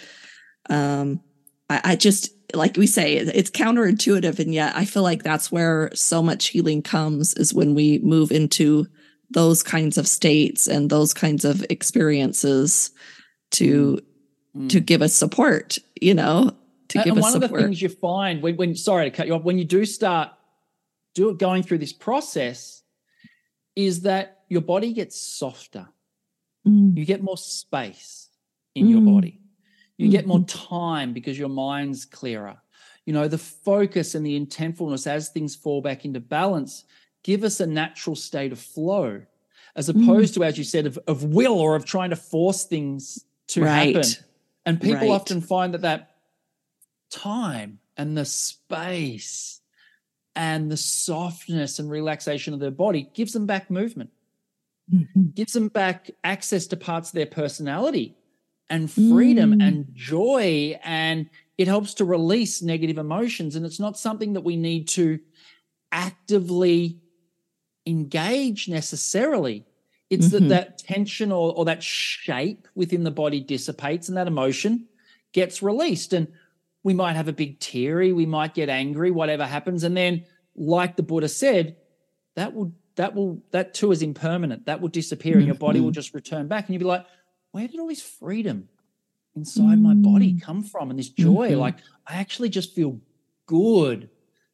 [0.70, 1.22] um,
[1.70, 4.38] I, I just, like we say, it's counterintuitive.
[4.38, 8.32] And yet I feel like that's where so much healing comes is when we move
[8.32, 8.86] into
[9.32, 12.92] those kinds of states and those kinds of experiences
[13.54, 14.00] to
[14.56, 14.70] mm.
[14.70, 16.56] to give us support, you know,
[16.90, 17.62] to and give and us one of support.
[17.62, 20.30] the things you find when, when sorry to cut you off, when you do start
[21.16, 22.82] do going through this process,
[23.76, 25.88] is that your body gets softer.
[26.68, 28.30] Mm, You get more space
[28.76, 29.14] in your Mm.
[29.14, 29.40] body.
[29.98, 30.68] You get more Mhm.
[30.68, 32.58] time because your mind's clearer.
[33.06, 36.86] You know, the focus and the intentfulness as things fall back into balance
[37.22, 39.22] give us a natural state of flow,
[39.76, 40.04] as Mm.
[40.04, 43.64] opposed to, as you said, of, of will or of trying to force things to
[43.64, 43.96] happen.
[43.96, 44.24] right.
[44.66, 45.10] And people Right.
[45.10, 46.16] often find that that
[47.10, 49.62] time and the space
[50.36, 54.10] and the softness and relaxation of their body gives them back movement,
[54.92, 55.36] Mhm.
[55.36, 58.16] gives them back access to parts of their personality
[58.70, 59.64] and freedom Mm.
[59.68, 60.80] and joy.
[60.84, 63.56] And it helps to release negative emotions.
[63.56, 65.20] And it's not something that we need to
[65.92, 67.00] actively
[67.86, 69.66] engage necessarily.
[70.14, 70.32] It's Mhm.
[70.32, 74.88] that that tension or, or that shape within the body dissipates and that emotion
[75.32, 76.14] gets released.
[76.14, 76.28] And
[76.84, 79.84] we might have a big teary, we might get angry, whatever happens.
[79.84, 80.24] And then,
[80.56, 81.76] like the Buddha said,
[82.36, 84.66] that will that will that too is impermanent.
[84.68, 85.96] That will disappear and your body will Mhm.
[86.02, 86.66] just return back.
[86.68, 87.06] And you'll be like,
[87.52, 88.70] where did all this freedom
[89.36, 90.92] inside my body come from?
[90.92, 91.52] And this joy?
[91.52, 91.58] Mhm.
[91.60, 93.00] Like, I actually just feel
[93.48, 94.10] good.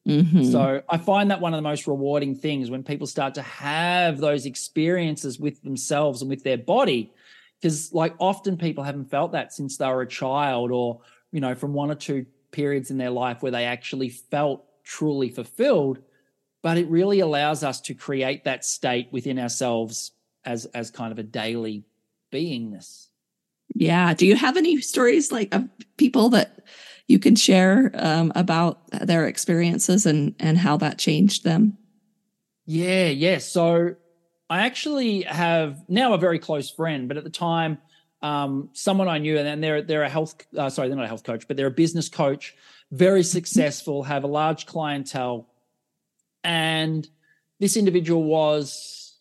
[0.09, 0.43] Mhm.
[0.51, 4.19] So I find that one of the most rewarding things when people start to have
[4.19, 7.13] those experiences with themselves and with their body.
[7.61, 11.55] Because, like, often people haven't felt that since they were a child or, you know,
[11.55, 15.99] from one or two periods in their life where they actually felt truly fulfilled.
[16.61, 20.13] But it really allows us to create that state within ourselves
[20.45, 21.85] as, as kind of a daily
[22.31, 23.08] beingness.
[23.75, 24.13] Yeah.
[24.13, 26.67] Do you have any stories like of people that
[27.07, 31.77] you can share um, about their experiences and and how that changed them?
[32.65, 33.39] Yeah, yeah.
[33.39, 33.95] So
[34.49, 37.79] I actually have now a very close friend, but at the time
[38.21, 41.09] um, someone I knew, and then they're they're a health uh, sorry, they're not a
[41.09, 42.55] health coach, but they're a business coach,
[42.91, 45.47] very successful, have a large clientele,
[46.43, 47.07] and
[47.59, 49.15] this individual was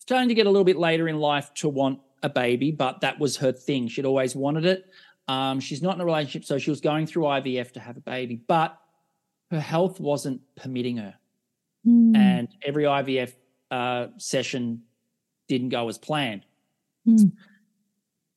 [0.00, 3.18] starting to get a little bit later in life to want a baby, but that
[3.18, 3.88] was her thing.
[3.88, 4.86] She'd always wanted it.
[5.28, 8.00] Um, she's not in a relationship, so she was going through IVF to have a
[8.00, 8.78] baby, but
[9.50, 11.14] her health wasn't permitting her.
[11.86, 12.16] Mm.
[12.16, 13.34] And every IVF
[13.70, 14.82] uh, session
[15.48, 16.44] didn't go as planned.
[17.06, 17.32] Mm.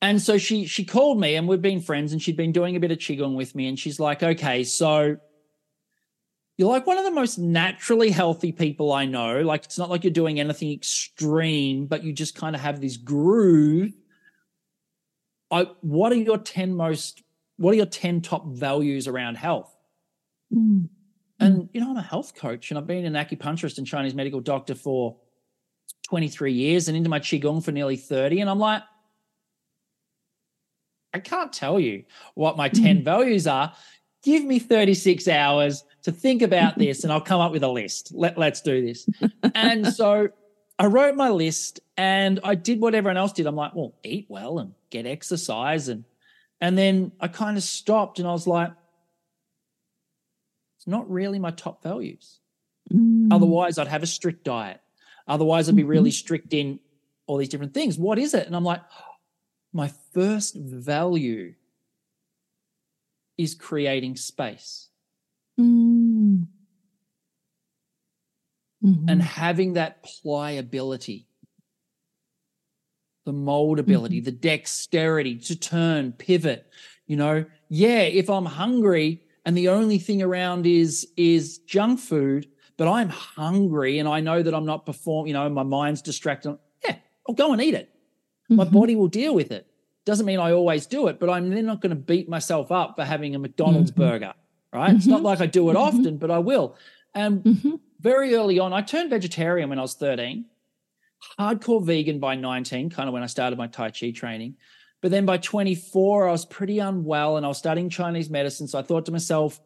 [0.02, 2.80] And so she she called me, and we've been friends, and she'd been doing a
[2.80, 5.16] bit of qigong with me, and she's like, "Okay, so
[6.56, 9.42] you're like one of the most naturally healthy people I know.
[9.42, 12.96] Like it's not like you're doing anything extreme, but you just kind of have this
[12.96, 13.92] groove.
[15.50, 17.22] I, what are your 10 most,
[17.56, 19.74] what are your 10 top values around health?
[20.54, 20.88] Mm.
[21.38, 24.40] And, you know, I'm a health coach and I've been an acupuncturist and Chinese medical
[24.40, 25.18] doctor for
[26.08, 28.40] 23 years and into my Qigong for nearly 30.
[28.40, 28.82] And I'm like,
[31.12, 33.74] I can't tell you what my 10 values are.
[34.26, 38.10] Give me 36 hours to think about this and I'll come up with a list.
[38.12, 39.08] Let, let's do this.
[39.54, 40.30] and so
[40.80, 43.46] I wrote my list and I did what everyone else did.
[43.46, 45.86] I'm like, well, eat well and get exercise.
[45.86, 46.02] And,
[46.60, 48.72] and then I kind of stopped and I was like,
[50.76, 52.40] it's not really my top values.
[52.92, 53.28] Mm.
[53.30, 54.80] Otherwise, I'd have a strict diet.
[55.28, 56.80] Otherwise, I'd be really strict in
[57.28, 57.96] all these different things.
[57.96, 58.48] What is it?
[58.48, 58.82] And I'm like,
[59.72, 61.54] my first value
[63.38, 64.88] is creating space
[65.58, 66.46] Mm.
[68.84, 69.04] Mhm.
[69.10, 71.26] and having that pliability,
[73.24, 76.70] the moldability, the dexterity to turn, pivot.
[77.06, 82.48] You know, yeah, if I'm hungry and the only thing around is is junk food,
[82.76, 86.58] but I'm hungry and I know that I'm not performing, you know, my mind's distracted.
[86.84, 86.96] Yeah,
[87.28, 87.90] I'll go and eat it.
[88.48, 88.72] My Mhm.
[88.72, 89.66] body will deal with it.
[90.06, 92.94] Doesn't mean I always do it, but I'm then not going to beat myself up
[92.96, 93.96] for having a McDonald's Mhm.
[93.96, 94.34] burger,
[94.72, 94.94] right?
[94.94, 95.24] It's not Mhm.
[95.24, 95.80] like I do it Mhm.
[95.80, 96.76] often, but I will.
[97.12, 97.80] And Mhm.
[98.00, 100.44] very early on, I turned vegetarian when I was 13,
[101.38, 104.56] hardcore vegan by 19, kind of when I started my Tai Chi training.
[105.00, 108.68] But then by 24, I was pretty unwell and I was studying Chinese medicine.
[108.68, 109.60] So I thought to myself,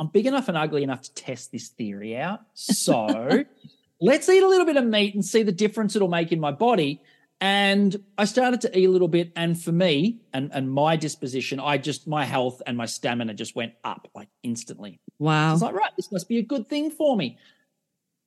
[0.00, 2.40] I'm big enough and ugly enough to test this theory out.
[2.54, 3.44] So
[4.00, 6.50] let's eat a little bit of meat and see the difference it'll make in my
[6.50, 7.00] body.
[7.42, 9.32] And I started to eat a little bit.
[9.34, 13.56] And for me and, and my disposition, I just, my health and my stamina just
[13.56, 15.00] went up like instantly.
[15.08, 15.52] I Wow.
[15.52, 17.38] was like, right, this must be a good thing for me.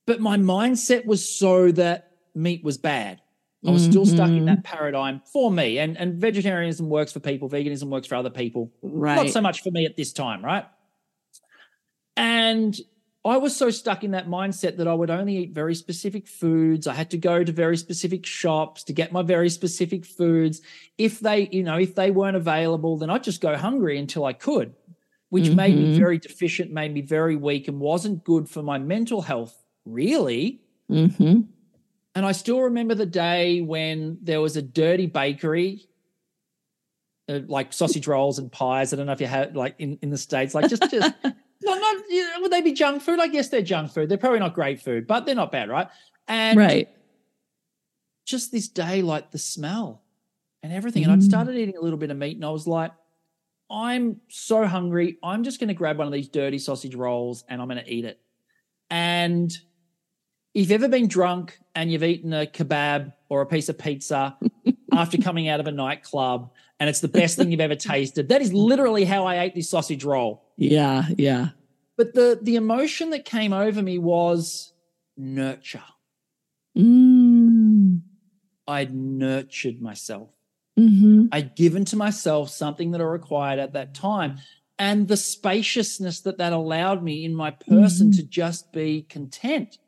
[0.06, 3.20] But my mindset was so that meat was bad.
[3.66, 4.46] I was still stuck in Mhm.
[4.46, 5.78] that paradigm for me.
[5.78, 8.70] And, and vegetarianism works for people, veganism works for other people.
[8.82, 9.14] Right.
[9.14, 10.66] Not so much for me at this time, right?
[12.16, 12.78] And
[13.26, 16.86] I was so stuck in that mindset that I would only eat very specific foods.
[16.86, 20.60] I had to go to very specific shops to get my very specific foods.
[20.98, 24.34] If they, you know, if they weren't available, then I'd just go hungry until I
[24.34, 24.74] could,
[25.30, 25.96] which made me Mhm.
[25.96, 30.60] very deficient, made me very weak, and wasn't good for my mental health, really.
[30.88, 31.40] hmm
[32.16, 35.88] And I still remember the day when there was a dirty bakery,
[37.28, 38.92] uh, like sausage rolls and pies.
[38.92, 41.14] I don't know if you had like in, in the States, like just, just
[41.62, 43.20] no, you know, would they be junk food?
[43.20, 44.08] I guess they're junk food.
[44.08, 45.88] They're probably not great food, but they're not bad, right?
[46.28, 46.88] And Right.
[48.26, 50.02] just this day, like the smell
[50.62, 51.02] and everything.
[51.04, 51.24] And I'd Mm.
[51.24, 52.92] started eating a little bit of meat and I was like,
[53.70, 55.18] I'm so hungry.
[55.22, 57.92] I'm just going to grab one of these dirty sausage rolls and I'm going to
[57.92, 58.20] eat it.
[58.90, 59.50] And
[60.54, 64.36] if you've ever been drunk and you've eaten a kebab or a piece of pizza
[64.92, 68.40] after coming out of a nightclub and it's the best thing you've ever tasted, that
[68.42, 70.43] is literally how I ate this sausage roll.
[70.56, 71.06] Yeah.
[71.16, 71.48] Yeah.
[71.96, 74.72] But the the emotion that came over me was
[75.16, 75.82] nurture.
[76.76, 78.00] Mm.
[78.66, 80.30] I'd nurtured myself.
[80.76, 84.38] hmm I'd given to myself something that I required at that time.
[84.76, 88.16] And the spaciousness that that allowed me in my person Mhm.
[88.16, 89.78] to just be content.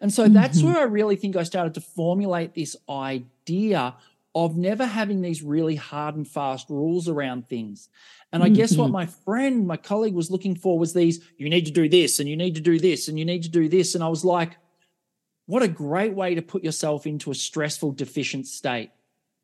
[0.00, 0.64] And so that's Mhm.
[0.64, 3.94] where I really think I started to formulate this idea
[4.34, 7.88] of never having these really hard and fast rules around things.
[8.32, 11.66] And I guess what my friend, my colleague was looking for was these you need
[11.66, 13.94] to do this and you need to do this and you need to do this.
[13.94, 14.56] And I was like,
[15.46, 18.90] what a great way to put yourself into a stressful, deficient state.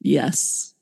[0.01, 0.75] Yes.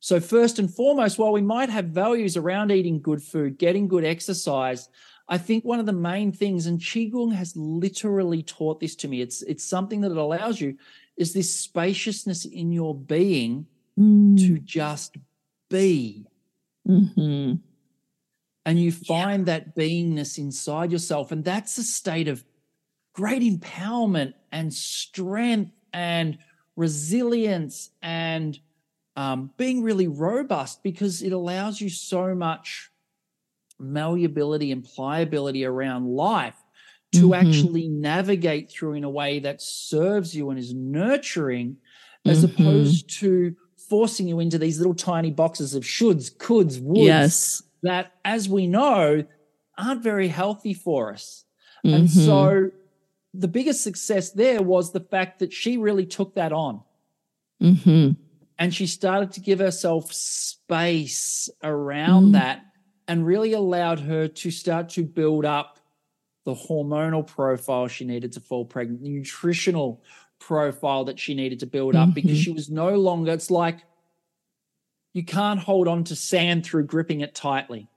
[0.00, 4.04] So, first and foremost, while we might have values around eating good food, getting good
[4.04, 4.88] exercise,
[5.28, 9.20] I think one of the main things, and Qigong has literally taught this to me,
[9.20, 10.78] it's, it's something that it allows you,
[11.18, 13.66] is this spaciousness in your being
[13.98, 14.38] Mm.
[14.38, 15.16] to just
[15.68, 16.26] be.
[16.86, 17.62] Hmm
[18.66, 21.32] And you find that beingness inside yourself.
[21.32, 22.44] And that's a state of
[23.14, 26.38] great empowerment and strength and
[26.76, 28.58] resilience and
[29.16, 32.90] um, being really robust because it allows you so much
[33.78, 36.56] malleability and pliability around life
[37.12, 37.34] to Mhm.
[37.34, 41.76] actually navigate through in a way that serves you and is nurturing
[42.26, 42.44] as Mhm.
[42.44, 43.56] opposed to
[43.90, 47.62] forcing you into these little tiny boxes of shoulds, coulds, woulds Yes.
[47.82, 49.24] that, as we know,
[49.76, 51.44] aren't very healthy for us.
[51.82, 52.24] And Mhm.
[52.26, 52.70] so
[53.34, 56.80] the biggest success there was the fact that she really took that on
[57.60, 58.16] Mhm.
[58.58, 62.32] and she started to give herself space around Mm.
[62.32, 62.64] that
[63.08, 65.78] and really allowed her to start to build up
[66.44, 70.02] the hormonal profile she needed to fall pregnant, nutritional
[70.40, 72.42] profile that she needed to build up because Mhm.
[72.42, 73.78] she was no longer, it's like
[75.12, 77.88] you can't hold on to sand through gripping it tightly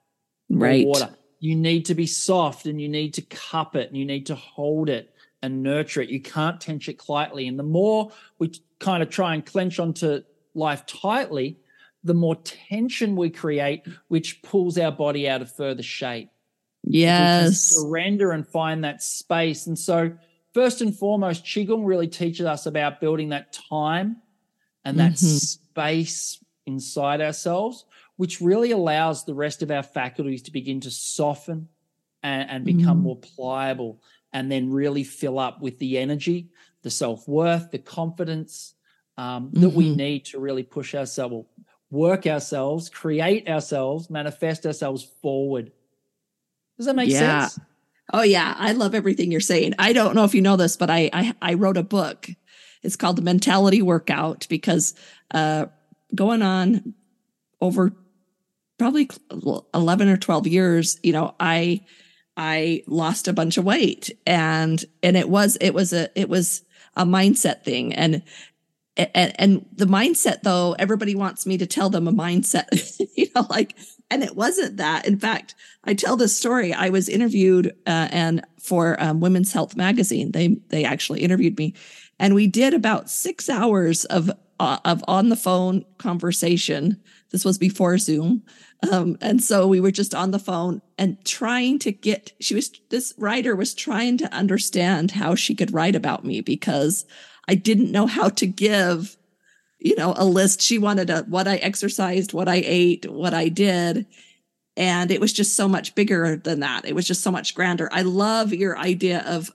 [0.50, 0.86] right.
[0.86, 1.16] water.
[1.39, 4.36] You need to be soft and you need to cup it and you need to
[4.36, 6.10] hold it and nurture it.
[6.10, 7.48] You can't tense it lightly.
[7.48, 10.22] And the more we kind of try and clench onto
[10.54, 11.58] life tightly,
[12.04, 16.30] the more tension we create, which pulls our body out of further shape.
[16.86, 17.62] Yes.
[17.62, 19.68] surrender and find that space.
[19.68, 20.12] And so,
[20.54, 24.22] first and foremost, Qigong really teaches us about building that time
[24.86, 25.18] and that Mhm.
[25.18, 27.86] space inside ourselves,
[28.18, 31.68] which really allows the rest of our faculties to begin to soften
[32.22, 33.04] and, and become Mm.
[33.04, 34.01] more pliable
[34.32, 36.49] and then really fill up with the energy,
[36.82, 38.76] the self worth, the confidence
[39.18, 39.95] um, that we Mhm.
[39.95, 41.47] need to really push ourselves,
[41.91, 45.72] work ourselves, create ourselves, manifest ourselves forward.
[46.78, 47.47] Does that make Yeah.
[47.47, 47.60] sense?
[48.12, 49.76] Oh yeah, I love everything you're saying.
[49.80, 52.30] I don't know if you know this, but I I, I wrote a book.
[52.82, 54.93] It's called The Mentality Workout because
[55.32, 55.68] uh,
[56.14, 56.93] going on
[57.62, 57.93] over
[58.78, 59.10] probably
[59.74, 61.86] 11 or 12 years, you know, I
[62.36, 66.64] I lost a bunch of weight and and it was it was a it was
[66.95, 68.24] a mindset thing and
[68.97, 73.45] and, and the mindset though everybody wants me to tell them a mindset you know
[73.49, 73.76] like
[74.10, 75.08] and it wasn't that.
[75.08, 76.74] In fact i tell this story.
[76.74, 80.32] I was interviewed uh, and for um, women's health magazine.
[80.32, 81.74] They they actually interviewed me.
[82.20, 87.01] And we did about six hours of uh, of on the phone conversation.
[87.32, 88.43] This was before zoom.
[88.91, 92.72] Um, and so we were just on the phone and trying to get she was
[92.89, 97.06] this writer was trying to understand how she could write about me because
[97.47, 99.18] I didn't know how to give,
[99.84, 100.61] you know, a list.
[100.61, 104.07] She wanted a what I exercised, what I ate, what I did.
[104.75, 106.86] And it was just so much bigger than that.
[106.86, 107.89] It was just so much grander.
[107.91, 109.51] I love your idea of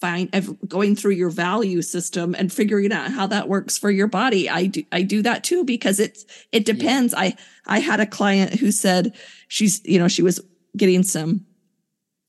[0.00, 4.06] find of going through your value system and figuring out how that works for your
[4.06, 4.48] body.
[4.48, 7.12] I do I do that too because it's it depends.
[7.12, 9.14] I I had a client who said
[9.48, 10.40] she's, you know, she was
[10.76, 11.44] getting some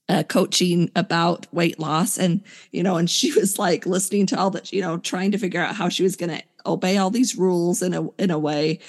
[0.07, 2.17] uh, coaching about weight loss.
[2.17, 5.37] And you know and she was like listening to all that you know trying to
[5.37, 8.39] figure out how she was going to obey all these rules in a in a
[8.39, 8.79] way.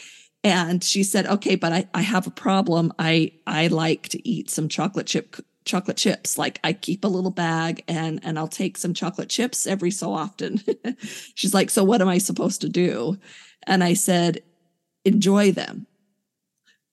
[0.45, 2.93] And she said okay but i i have a problem.
[2.99, 6.39] I i like to eat some chocolate chip chocolate chips.
[6.39, 10.12] Like i keep a little bag and and i'll take some chocolate chips every so
[10.12, 10.61] often.
[11.35, 13.19] She's like so what am i supposed to do?
[13.67, 14.43] And i said
[15.05, 15.87] enjoy them.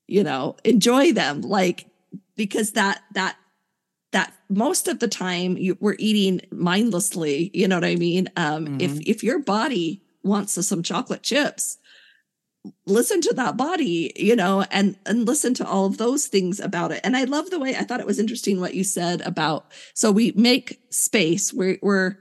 [0.07, 1.41] You know enjoy them.
[1.41, 1.85] Like
[2.35, 3.37] because that that
[4.13, 8.79] that most of the time you, we're eating mindlessly you know what i mean um
[8.79, 11.77] if if your body wants some chocolate chips
[12.85, 16.91] listen to that body you know and and listen to all of those things about
[16.93, 19.69] it and i love the way i thought it was interesting what you said about
[19.93, 22.17] so we make space we're we're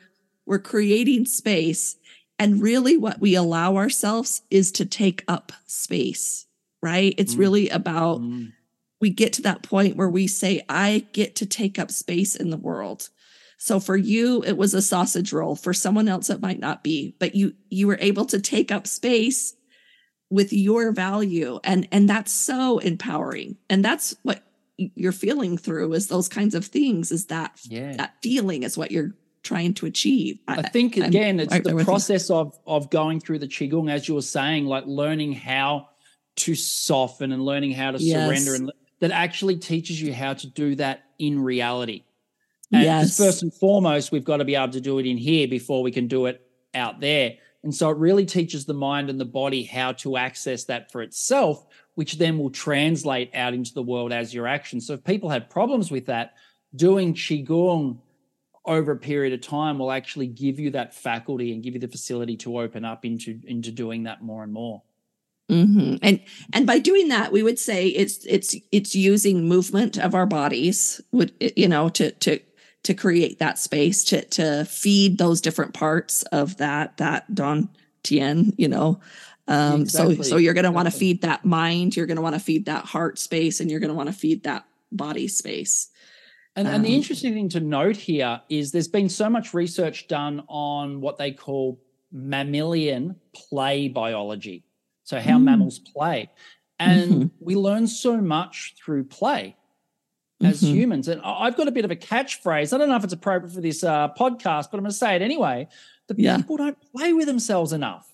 [0.47, 1.97] we're creating space
[2.39, 6.47] and really what we allow ourselves is to take up space
[6.83, 7.39] right it's Mm.
[7.39, 8.53] really about Mm.
[9.03, 12.51] We get to that point where we say, I get to take up space in
[12.51, 13.11] the world.
[13.59, 15.57] So for you, it was a sausage roll.
[15.57, 18.87] For someone else, it might not be, but you, you were able to take up
[18.87, 19.55] space
[20.31, 21.59] with your value.
[21.65, 23.57] And, and that's so empowering.
[23.69, 24.45] And that's what
[24.79, 27.97] you're feeling through is those kinds of things is that, Yeah.
[27.97, 30.39] that feeling is what you're trying to achieve.
[30.47, 31.85] I think I'm again, it's right the with you.
[31.85, 35.89] process of of going through the qigong, as you were saying, like learning how
[36.37, 38.25] to soften and learning how to Yes.
[38.25, 38.73] surrender, and
[39.03, 42.05] that actually teaches you how to do that in reality.
[42.73, 43.17] And Yes.
[43.17, 45.91] first and foremost, we've got to be able to do it in here before we
[45.91, 46.41] can do it
[46.73, 47.35] out there.
[47.65, 51.03] And so it really teaches the mind and the body how to access that for
[51.03, 54.81] itself, which then will translate out into the world as your action.
[54.81, 56.35] So if people have problems with that,
[56.77, 57.99] doing qigong
[58.67, 61.89] over a period of time will actually give you that faculty and give you the
[61.89, 64.81] facility to open up into into doing that more and more.
[65.49, 66.21] Hmm And
[66.53, 71.01] and by doing that, we would say it's it's it's using movement of our bodies,
[71.13, 72.39] would you know, to to
[72.85, 77.69] to create that space to to feed those different parts of that that Dan
[78.03, 79.01] Tien, you know.
[79.49, 81.09] Um, Exactly, so so you're going to want to exactly.
[81.09, 83.91] feed that mind, you're going to want to feed that heart space, and you're going
[83.91, 85.89] to want to feed that body space.
[86.55, 90.07] And, and the Um, interesting thing to note here is there's been so much research
[90.07, 91.81] done on what they call
[92.13, 94.65] mammalian play biology.
[95.05, 95.45] So, how Mm.
[95.45, 96.31] mammals play.
[96.79, 97.31] And Mhm.
[97.41, 99.57] we learn so much through play
[100.41, 100.69] as Mhm.
[100.75, 101.09] humans.
[101.09, 102.73] And I've got a bit of a catchphrase.
[102.73, 105.15] I don't know if it's appropriate for this uh, podcast, but I'm going to say
[105.17, 105.69] it anyway.
[106.09, 106.37] The Yeah.
[106.37, 108.09] people don't play with themselves enough.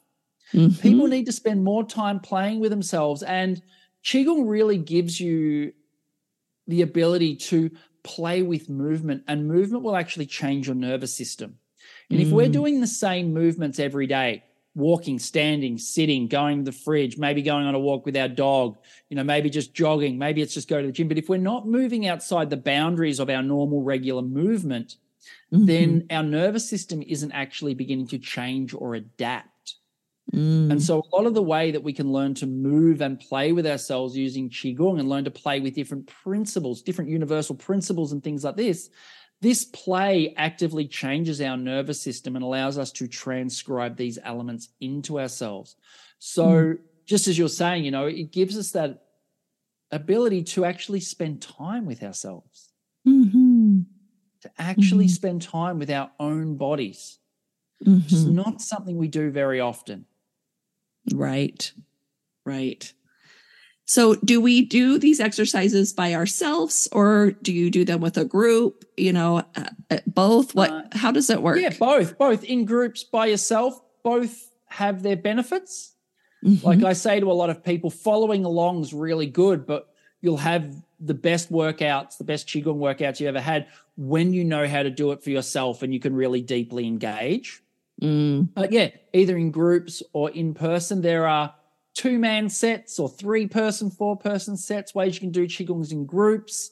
[0.52, 0.80] Mhm.
[0.80, 3.22] People need to spend more time playing with themselves.
[3.22, 3.62] And
[4.04, 5.72] Qigong really gives you
[6.66, 7.70] the ability to
[8.02, 11.58] play with movement, and movement will actually change your nervous system.
[12.10, 12.52] And if we're Mm.
[12.52, 14.44] doing the same movements every day,
[14.78, 18.78] walking, standing, sitting, going to the fridge, maybe going on a walk with our dog,
[19.10, 21.08] you know, maybe just jogging, maybe it's just go to the gym.
[21.08, 24.96] But if we're not moving outside the boundaries of our normal, regular movement,
[25.52, 25.66] Mhm.
[25.66, 29.76] then our nervous system isn't actually beginning to change or adapt.
[30.32, 30.70] Mm.
[30.72, 33.52] And so, a lot of the way that we can learn to move and play
[33.52, 38.22] with ourselves using Qigong and learn to play with different principles, different universal principles, and
[38.22, 38.90] things like this,
[39.40, 45.20] this play actively changes our nervous system and allows us to transcribe these elements into
[45.20, 45.76] ourselves.
[46.18, 46.74] So,
[47.06, 49.04] just as you're saying, you know, it gives us that
[49.90, 52.72] ability to actually spend time with ourselves,
[53.06, 53.86] Mhm.
[54.40, 55.10] to actually Mhm.
[55.10, 57.18] spend time with our own bodies.
[57.80, 58.32] It's Mhm.
[58.34, 60.04] not something we do very often.
[61.12, 61.72] Right.
[62.44, 62.92] Right.
[63.88, 68.24] So, do we do these exercises by ourselves or do you do them with a
[68.24, 68.84] group?
[68.98, 70.54] You know, uh, uh, both?
[70.54, 71.58] What, Uh, how does it work?
[71.58, 75.94] Yeah, both, both in groups by yourself, both have their benefits.
[76.42, 76.84] Like Mhm.
[76.84, 79.88] I say to a lot of people, following along is really good, but
[80.20, 84.66] you'll have the best workouts, the best Qigong workouts you've ever had when you know
[84.68, 87.62] how to do it for yourself and you can really deeply engage.
[88.02, 91.54] Mm, But yeah, either in groups or in person, there are
[91.98, 96.06] two man sets or three person, four person sets, ways you can do Qigongs in
[96.06, 96.70] groups.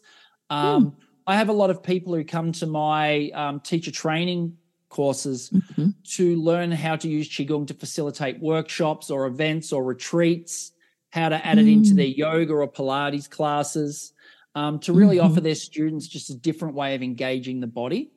[0.51, 0.97] Um,
[1.27, 4.57] I have a lot of people who come to my um, teacher training
[4.89, 5.93] courses mhm.
[6.15, 10.71] to learn how to use Qigong to facilitate workshops or events or retreats,
[11.11, 11.97] how to add it into Mm.
[11.97, 14.13] their yoga or Pilates classes,
[14.55, 15.25] um, to really Mhm.
[15.25, 18.13] offer their students just a different way of engaging the body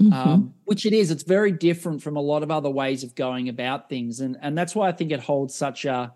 [0.00, 0.12] Mhm.
[0.14, 1.10] um, which it is.
[1.10, 4.56] It's very different from a lot of other ways of going about things, and and
[4.56, 6.14] that's why I think it holds such a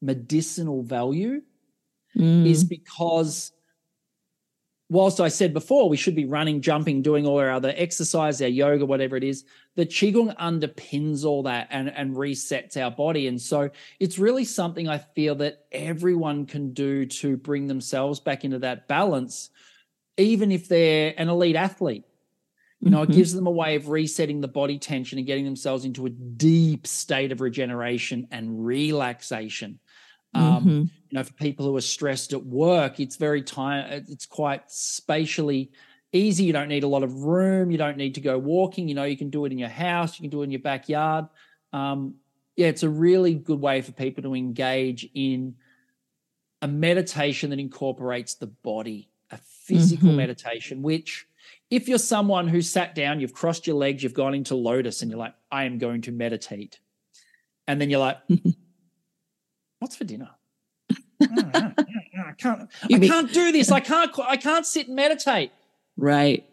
[0.00, 1.42] medicinal value.
[2.16, 3.52] Mm, Is because
[4.90, 8.48] whilst I said before we should be running, jumping, doing all our other exercise, our
[8.48, 9.44] yoga, whatever it is,
[9.76, 13.70] the qigong underpins all that and and resets our body, and so
[14.00, 18.88] it's really something I feel that everyone can do to bring themselves back into that
[18.88, 19.50] balance,
[20.16, 22.04] even if they're an elite athlete.
[22.80, 23.14] You know, it mhm.
[23.14, 26.86] gives them a way of resetting the body tension and getting themselves into a deep
[26.86, 29.80] state of regeneration and relaxation.
[30.34, 30.90] Um, Mhm.
[31.10, 34.04] You know, for people who are stressed at work, it's very time.
[34.08, 35.70] It's quite spatially
[36.12, 36.44] easy.
[36.44, 37.70] You don't need a lot of room.
[37.70, 38.88] You don't need to go walking.
[38.88, 40.18] You know, you can do it in your house.
[40.18, 41.26] You can do it in your backyard.
[41.72, 42.16] Um,
[42.56, 45.54] yeah, it's a really good way for people to engage in
[46.60, 50.16] a meditation that incorporates the body, a physical Mhm.
[50.16, 51.26] meditation, which
[51.70, 55.10] if you're someone who sat down, you've crossed your legs, you've gone into lotus, and
[55.10, 56.80] you're like, I am going to meditate.
[57.66, 58.18] And then you're like,
[59.78, 60.30] what's for dinner?
[61.20, 61.72] I don't know.
[62.26, 63.70] I can't, You I can't do this.
[63.70, 65.50] I can't, I can't sit and meditate.
[65.96, 66.48] Right.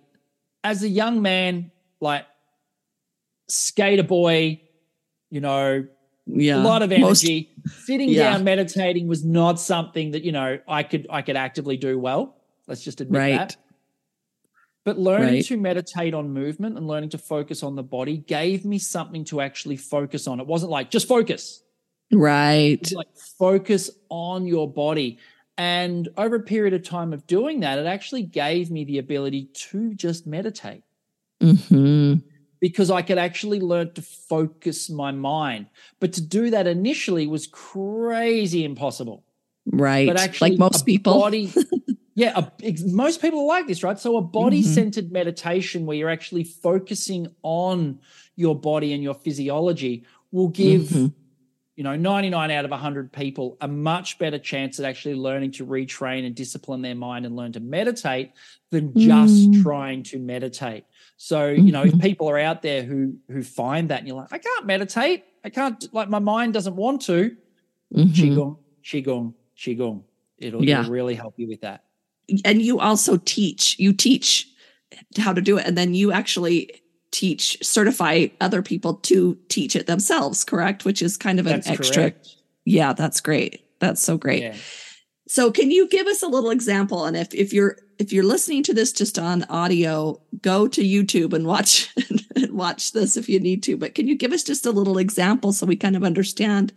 [0.64, 1.72] As a young man,
[2.02, 2.26] like
[3.48, 4.62] skater boy,
[5.30, 5.86] you know,
[6.28, 6.58] Yeah.
[6.58, 7.52] a lot of Most- energy.
[7.68, 8.32] Sitting Yeah.
[8.32, 12.36] down meditating was not something that, you know, I could I could actively do well.
[12.68, 13.38] Let's just admit Right.
[13.38, 13.56] that.
[14.84, 15.46] But learning Right.
[15.46, 19.42] to meditate on movement and learning to focus on the body gave me something to
[19.42, 20.40] actually focus on.
[20.40, 21.62] It wasn't like just focus.
[22.12, 22.92] Right.
[22.94, 25.20] Like focus on your body.
[25.58, 29.46] And over a period of time of doing that, it actually gave me the ability
[29.54, 30.84] to just meditate
[31.42, 32.16] hmm
[32.62, 35.68] because I could actually learn to focus my mind.
[36.00, 39.24] But to do that initially was crazy impossible.
[39.66, 40.08] Right.
[40.08, 41.14] But actually, like most people.
[41.14, 41.54] body,
[42.16, 44.00] yeah, a, most people are like this, right?
[44.00, 44.32] So a Mm-hmm.
[44.32, 48.00] body-centered meditation where you're actually focusing on
[48.36, 51.14] your body and your physiology will give Mhm.
[51.76, 55.66] You know 99 out of 100 people a much better chance at actually learning to
[55.66, 58.32] retrain and discipline their mind and learn to meditate
[58.72, 59.62] than just Mm.
[59.64, 60.86] trying to meditate
[61.18, 62.02] so you know if Mhm.
[62.02, 65.50] people are out there who who find that and you're like i can't meditate i
[65.50, 67.36] can't like my mind doesn't want to
[67.94, 68.14] Mhm.
[68.14, 70.04] qigong qigong qigong
[70.38, 70.82] it'll, Yeah.
[70.82, 71.84] it'll really help you with that
[72.46, 74.50] and you also teach you teach
[75.18, 76.70] how to do it and then you actually
[77.12, 81.70] teach certify other people to teach it themselves correct which is kind of an That's
[81.70, 82.36] extra correct.
[82.66, 84.56] yeah that's great that's so great Yeah.
[85.28, 88.64] so can you give us a little example and if if you're if you're listening
[88.64, 91.94] to this just on audio go to youtube and watch
[92.36, 94.98] and watch this if you need to but can you give us just a little
[94.98, 96.74] example so we kind of understand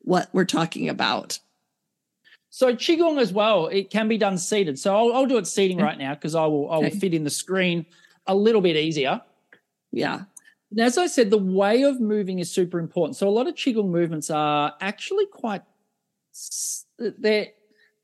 [0.00, 1.38] what we're talking about
[2.50, 4.78] So qigong as well, it can be done seated.
[4.78, 5.84] So I'll, I'll do it seating Okay.
[5.84, 6.98] right now because I will I will Okay.
[6.98, 7.84] fit in the screen
[8.26, 9.20] a little bit easier.
[9.92, 10.20] Yeah
[10.70, 13.16] And as I said, the way of moving is super important.
[13.16, 15.62] So a lot of qigong movements are actually quite
[16.98, 17.48] they're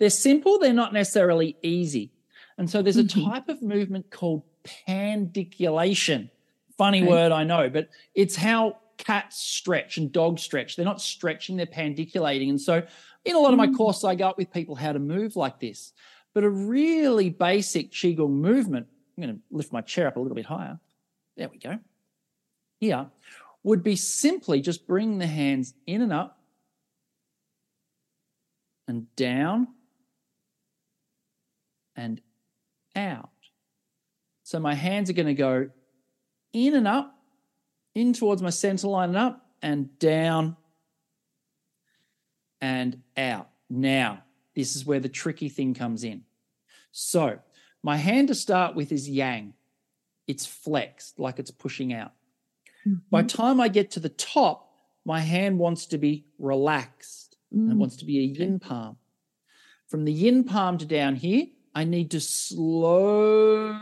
[0.01, 0.59] they're simple.
[0.59, 2.13] They're not necessarily easy.
[2.59, 3.05] And so there's a Mhm.
[3.05, 4.43] type of movement called
[4.87, 6.31] pandiculation.
[6.79, 7.05] Funny Okay.
[7.05, 10.77] word, I know, but it's how cats stretch and dogs stretch.
[10.77, 12.49] They're not stretching; they're pandiculating.
[12.51, 12.83] And so,
[13.25, 13.69] in a lot of my Mm.
[13.69, 15.93] courses, I go up with people how to move like this.
[16.35, 18.89] But a really basic qigong movement.
[19.17, 20.81] I'm going to lift my chair up a little bit higher.
[21.37, 21.79] There we go
[22.85, 23.07] here
[23.63, 26.39] would be simply just bring the hands in and up
[28.87, 29.69] and down
[31.97, 32.21] and
[32.95, 33.31] out.
[34.43, 35.71] So my hands are going to go
[36.53, 37.19] in and up,
[37.95, 40.57] in towards my center line and up, and down
[42.61, 43.49] and out.
[43.71, 44.25] Now,
[44.55, 46.25] this is where the tricky thing comes in.
[46.93, 47.39] So,
[47.83, 49.55] my hand to start with is yang.
[50.27, 52.13] It's flexed, like it's pushing out.
[53.11, 53.27] By Mm-hmm.
[53.29, 54.71] time I get to the top,
[55.05, 57.79] my hand wants to be relaxed and Mm.
[57.79, 58.97] wants to be a yin palm.
[59.87, 63.75] From the yin palm to down here, I need to slowly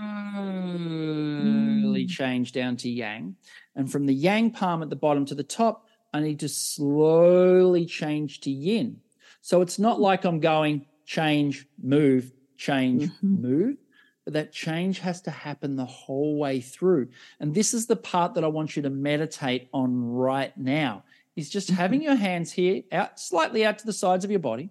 [2.04, 2.08] Mm.
[2.08, 3.36] change down to yang.
[3.76, 7.86] And from the yang palm at the bottom to the top, I need to slowly
[7.86, 9.00] change to yin.
[9.40, 13.40] So it's not like I'm going change, move, change, Mhm.
[13.40, 13.76] move.
[14.24, 17.08] But that change has to happen the whole way through.
[17.40, 21.04] And this is the part that I want you to meditate on right now.
[21.34, 21.76] Is just mm-hmm.
[21.76, 24.70] having your hands here out slightly out to the sides of your body.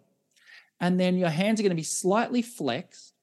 [0.80, 3.14] And then your hands are going to be slightly flexed.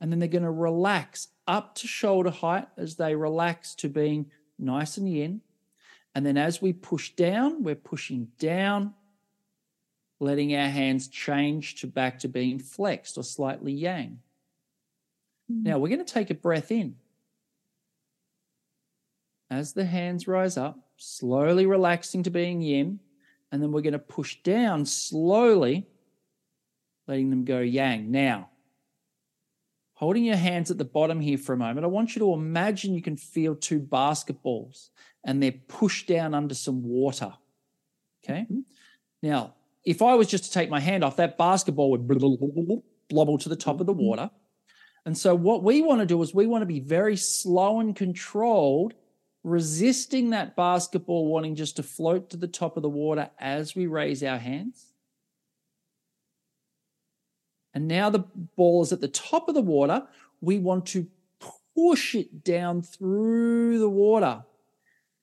[0.00, 4.30] And then they're going to relax up to shoulder height as they relax to being
[4.58, 5.42] nice and yin.
[6.14, 8.94] And then as we push down, we're pushing down,
[10.20, 14.18] letting our hands change to back to being flexed or slightly yang.
[15.52, 15.64] Mm.
[15.64, 16.96] Now we're going to take a breath in.
[19.50, 23.00] As the hands rise up, slowly relaxing to being yin,
[23.50, 25.86] and then we're going to push down slowly,
[27.06, 28.10] letting them go yang.
[28.10, 28.48] Now,
[29.92, 32.94] holding your hands at the bottom here for a moment, I want you to imagine
[32.94, 34.88] you can feel two basketballs
[35.24, 37.34] and they're pushed down under some water.
[38.24, 38.40] Okay.
[38.42, 38.60] Mm-hmm.
[39.22, 42.08] Now, if I was just to take my hand off, that basketball would
[43.08, 44.02] blobble to the top of the mm-hmm.
[44.02, 44.30] water.
[45.04, 47.94] And so, what we want to do is we want to be very slow and
[47.94, 48.94] controlled,
[49.42, 53.86] resisting that basketball wanting just to float to the top of the water as we
[53.86, 54.92] raise our hands.
[57.74, 58.24] And now the
[58.56, 60.06] ball is at the top of the water.
[60.40, 61.06] We want to
[61.74, 64.44] push it down through the water.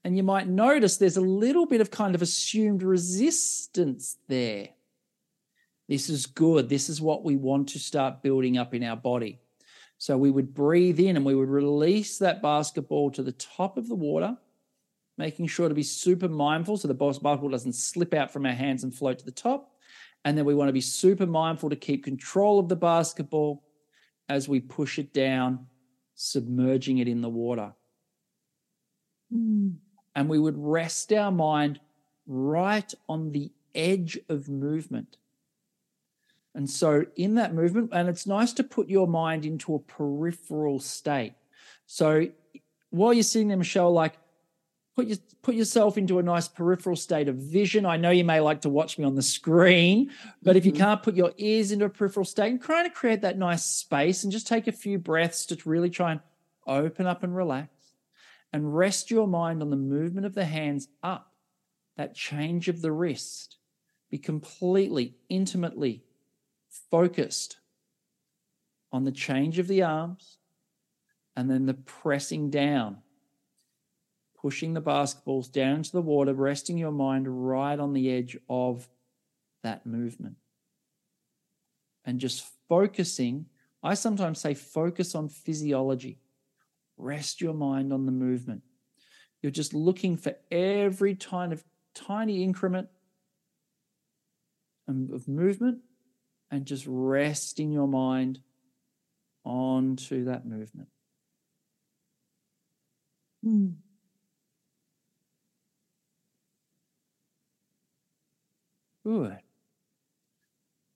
[0.04, 4.70] And you might notice there's a little bit of kind of assumed resistance there.
[5.88, 6.70] This is good.
[6.70, 9.40] This is what we want to start building up in our body.
[10.00, 13.90] So we would breathe in and we would release that basketball to the top of
[13.90, 14.38] the water,
[15.18, 18.86] making sure to be super mindful so the basketball doesn't slip out from our hands
[18.86, 19.74] and float to the top.
[20.24, 23.62] And then we want to be super mindful to keep control of the basketball
[24.30, 25.68] as we push it down,
[26.16, 27.74] submerging it in the water.
[29.34, 29.76] Mm.
[30.16, 31.82] And we would rest our mind
[32.26, 35.18] right on the edge of movement.
[36.56, 40.80] And so, in that movement, and it's nice to put your mind into a peripheral
[40.80, 41.34] state.
[41.86, 42.28] So,
[42.90, 44.18] while you're sitting there, Michelle, like
[44.96, 47.86] put your, put yourself into a nice peripheral state of vision.
[47.86, 50.78] I know you may like to watch me on the screen, but if you Mhm.
[50.78, 54.24] can't put your ears into a peripheral state and try to create that nice space
[54.24, 56.22] and just take a few breaths to really try and
[56.68, 57.94] open up and relax
[58.52, 61.32] and rest your mind on the movement of the hands up,
[61.96, 63.58] that change of the wrist.
[64.10, 66.04] Be completely, intimately
[66.92, 67.58] focused
[68.92, 70.38] on the change of the arms
[71.36, 72.98] and then the pressing down,
[74.40, 78.88] pushing the basketballs down into the water, resting your mind right on the edge of
[79.64, 80.36] that movement.
[82.06, 83.46] And just focusing,
[83.84, 86.20] I sometimes say focus on physiology.
[86.98, 88.64] Rest your mind on the movement.
[89.42, 91.64] You're just looking for every kind of
[91.94, 92.90] tiny increment
[94.88, 95.80] of movement
[96.52, 98.40] and just resting your mind
[99.46, 100.90] onto that movement.
[103.44, 103.70] Hmm.
[109.04, 109.40] Good.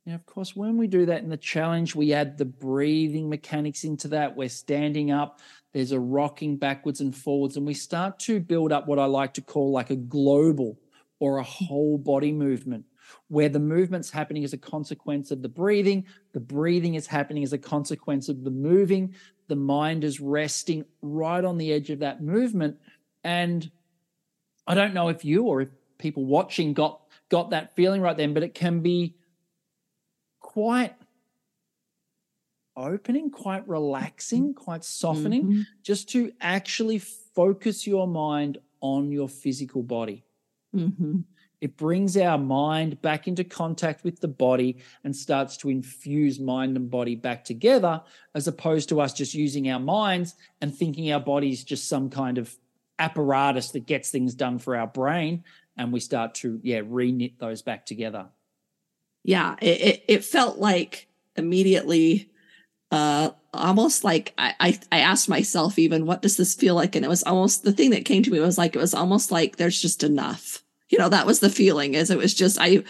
[0.05, 3.85] Now, of course, when we do that in the challenge, we add the breathing mechanics
[3.85, 4.35] into that.
[4.35, 5.39] We're standing up,
[5.71, 9.33] there's a rocking backwards and forwards, and we start to build up what I like
[9.35, 10.77] to call like a global
[11.19, 12.83] or a whole body movement
[13.27, 17.53] where the movement's happening as a consequence of the breathing, the breathing is happening as
[17.53, 19.13] a consequence of the moving,
[19.47, 22.77] the mind is resting right on the edge of that movement.
[23.23, 23.69] And
[24.67, 28.33] I don't know if you or if people watching got got that feeling right then,
[28.33, 29.15] but it can be
[30.39, 30.95] quite
[32.75, 35.65] opening, quite relaxing, quite softening, Mhm.
[35.83, 40.23] just to actually focus your mind on your physical body.
[40.75, 41.25] Mhm.
[41.63, 46.75] It brings our mind back into contact with the body and starts to infuse mind
[46.75, 48.01] and body back together,
[48.35, 52.37] as opposed to us just using our minds and thinking our body's just some kind
[52.37, 52.53] of
[52.99, 55.45] apparatus that gets things done for our brain.
[55.77, 58.27] And we start to, yeah, re knit those back together.
[59.23, 61.07] yeah it, it, felt like
[61.37, 62.29] immediately
[62.91, 67.05] uh almost like I, I i asked myself even what does this feel like and
[67.05, 69.55] it was almost the thing that came to me was like it was almost like
[69.55, 70.62] there's just enough
[70.93, 72.83] you know that was the feeling is it was just i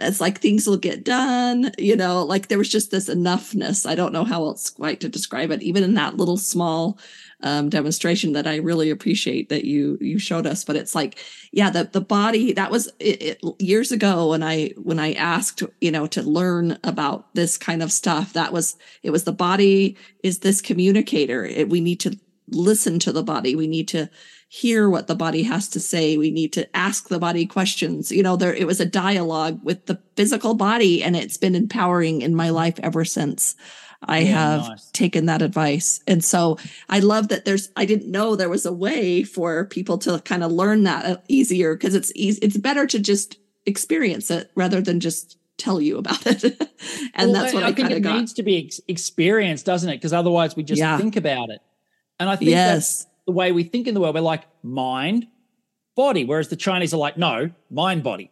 [0.00, 3.88] it's like things will get done you know like there was just this enoughness.
[3.88, 6.98] I don't know how else quite to describe it even in that little small
[7.44, 10.64] um, demonstration that i really appreciate that you you showed us.
[10.64, 14.72] But it's like yeah the the body that was it, it, years ago when i
[14.76, 19.10] when i asked you know to learn about this kind of stuff that was it
[19.10, 21.44] was the body is this communicator.
[21.44, 22.18] It, we need to
[22.48, 24.08] listen to the body we need to
[24.48, 28.22] hear what the body has to say we need to ask the body questions you
[28.22, 32.34] know there it was a dialogue with the physical body and it's been empowering in
[32.34, 33.56] my life ever since
[34.02, 34.26] i Yeah,
[34.58, 34.90] have nice.
[34.92, 36.58] taken that advice and so
[36.90, 40.44] i love that there's i didn't know there was a way for people to kind
[40.44, 44.80] of learn that uh, easier because it's easy it's better to just experience it rather
[44.82, 46.44] than just tell you about it
[47.14, 49.64] and Well, that's what i, think kind of it got needs to be ex- experienced,
[49.64, 49.96] doesn't it?
[49.96, 50.98] Because otherwise we just Yeah.
[50.98, 51.60] think about it.
[52.20, 54.14] And I think that's the way we think in the world.
[54.14, 55.26] We're like mind,
[55.96, 58.30] body, whereas the Chinese are like, no, mind, body.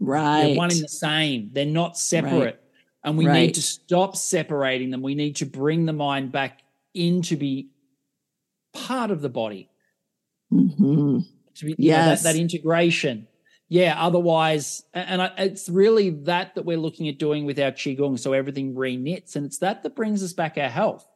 [0.00, 1.50] right They're one in the same.
[1.52, 2.62] They're not separate.
[3.04, 3.42] And we Right.
[3.46, 5.02] need to stop separating them.
[5.02, 6.62] We need to bring the mind back
[6.94, 7.70] in to be
[8.72, 9.70] part of the body.
[10.52, 11.24] Mhm.
[11.56, 12.22] To be you know, Yes.
[12.22, 13.26] that, that integration.
[13.68, 14.00] Yeah.
[14.02, 18.32] Otherwise, and I, it's really that that we're looking at doing with our qigong, so
[18.32, 21.06] everything re-knits, and it's that that brings us back our health.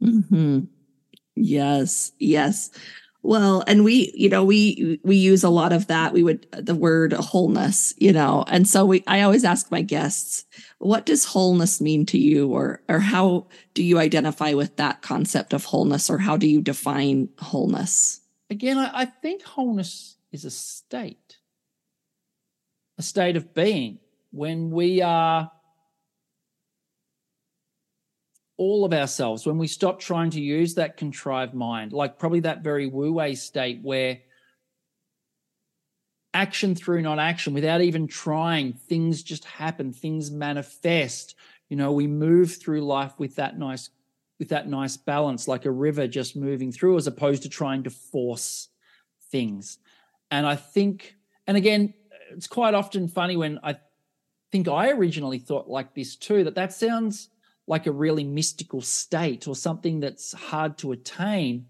[0.00, 0.60] hmm
[1.36, 2.70] Yes, yes.
[3.22, 6.12] Well, and we, you know, we we use a lot of that.
[6.12, 9.02] We would the word wholeness, you know, and so we.
[9.06, 10.44] I always ask my guests,
[10.78, 15.52] what does wholeness mean to you, or or how do you identify with that concept
[15.52, 18.20] of wholeness, or how do you define wholeness?
[18.48, 21.38] Again, I, I think wholeness is a state,
[22.96, 23.98] a state of being
[24.30, 25.50] when we are
[28.58, 32.62] all of ourselves, when we stop trying to use that contrived mind, like probably that
[32.62, 34.18] very wu wei state where
[36.32, 41.34] action through non action, without even trying, things just happen, things manifest.
[41.68, 43.90] You know, we move through life with that nice
[44.38, 47.90] with that nice balance, like a river just moving through, as opposed to trying to
[47.90, 48.68] force
[49.30, 49.78] things.
[50.30, 51.94] And I think, and again,
[52.32, 53.76] it's quite often funny when I
[54.52, 57.30] think I originally thought like this too, that that sounds
[57.66, 61.66] like a really mystical state or something that's hard to attain.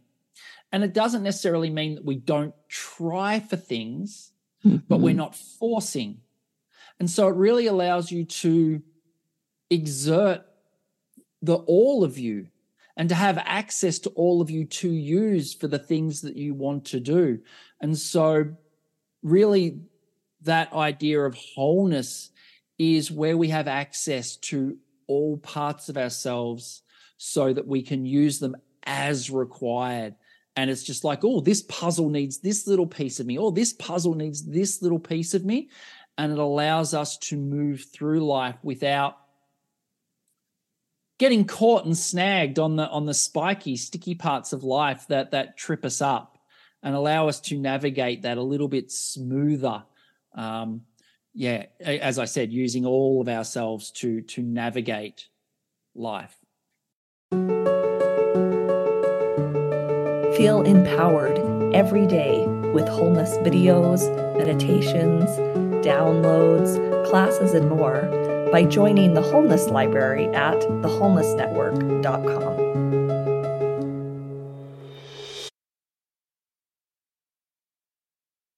[0.72, 4.32] And it doesn't necessarily mean that we don't try for things,
[4.88, 5.18] but we're mm-hmm.
[5.18, 6.18] not forcing.
[6.98, 8.82] And so it really allows you to
[9.70, 10.42] exert
[11.42, 12.48] the all of you
[12.96, 16.54] and to have access to all of you to use for the things that you
[16.54, 17.40] want to do.
[17.80, 18.56] And so,
[19.22, 19.80] really,
[20.42, 22.30] that idea of wholeness
[22.78, 26.82] is where we have access to all parts of ourselves
[27.16, 30.14] so that we can use them as required.
[30.56, 33.72] And it's just like, oh, this puzzle needs this little piece of me, or this
[33.72, 35.68] puzzle needs this little piece of me.
[36.16, 39.18] And it allows us to move through life without
[41.18, 45.56] getting caught and snagged on the on the spiky sticky parts of life that that
[45.56, 46.38] trip us up
[46.82, 49.82] and allow us to navigate that a little bit smoother
[50.34, 50.82] um,
[51.36, 55.28] yeah as i said using all of ourselves to to navigate
[55.94, 56.36] life
[60.36, 61.38] Feel empowered
[61.74, 64.06] every day with wholeness videos,
[64.36, 65.24] meditations,
[65.82, 66.76] downloads,
[67.08, 68.02] classes, and more
[68.52, 73.05] by joining the Wholeness Library at thewholenessnetwork.com.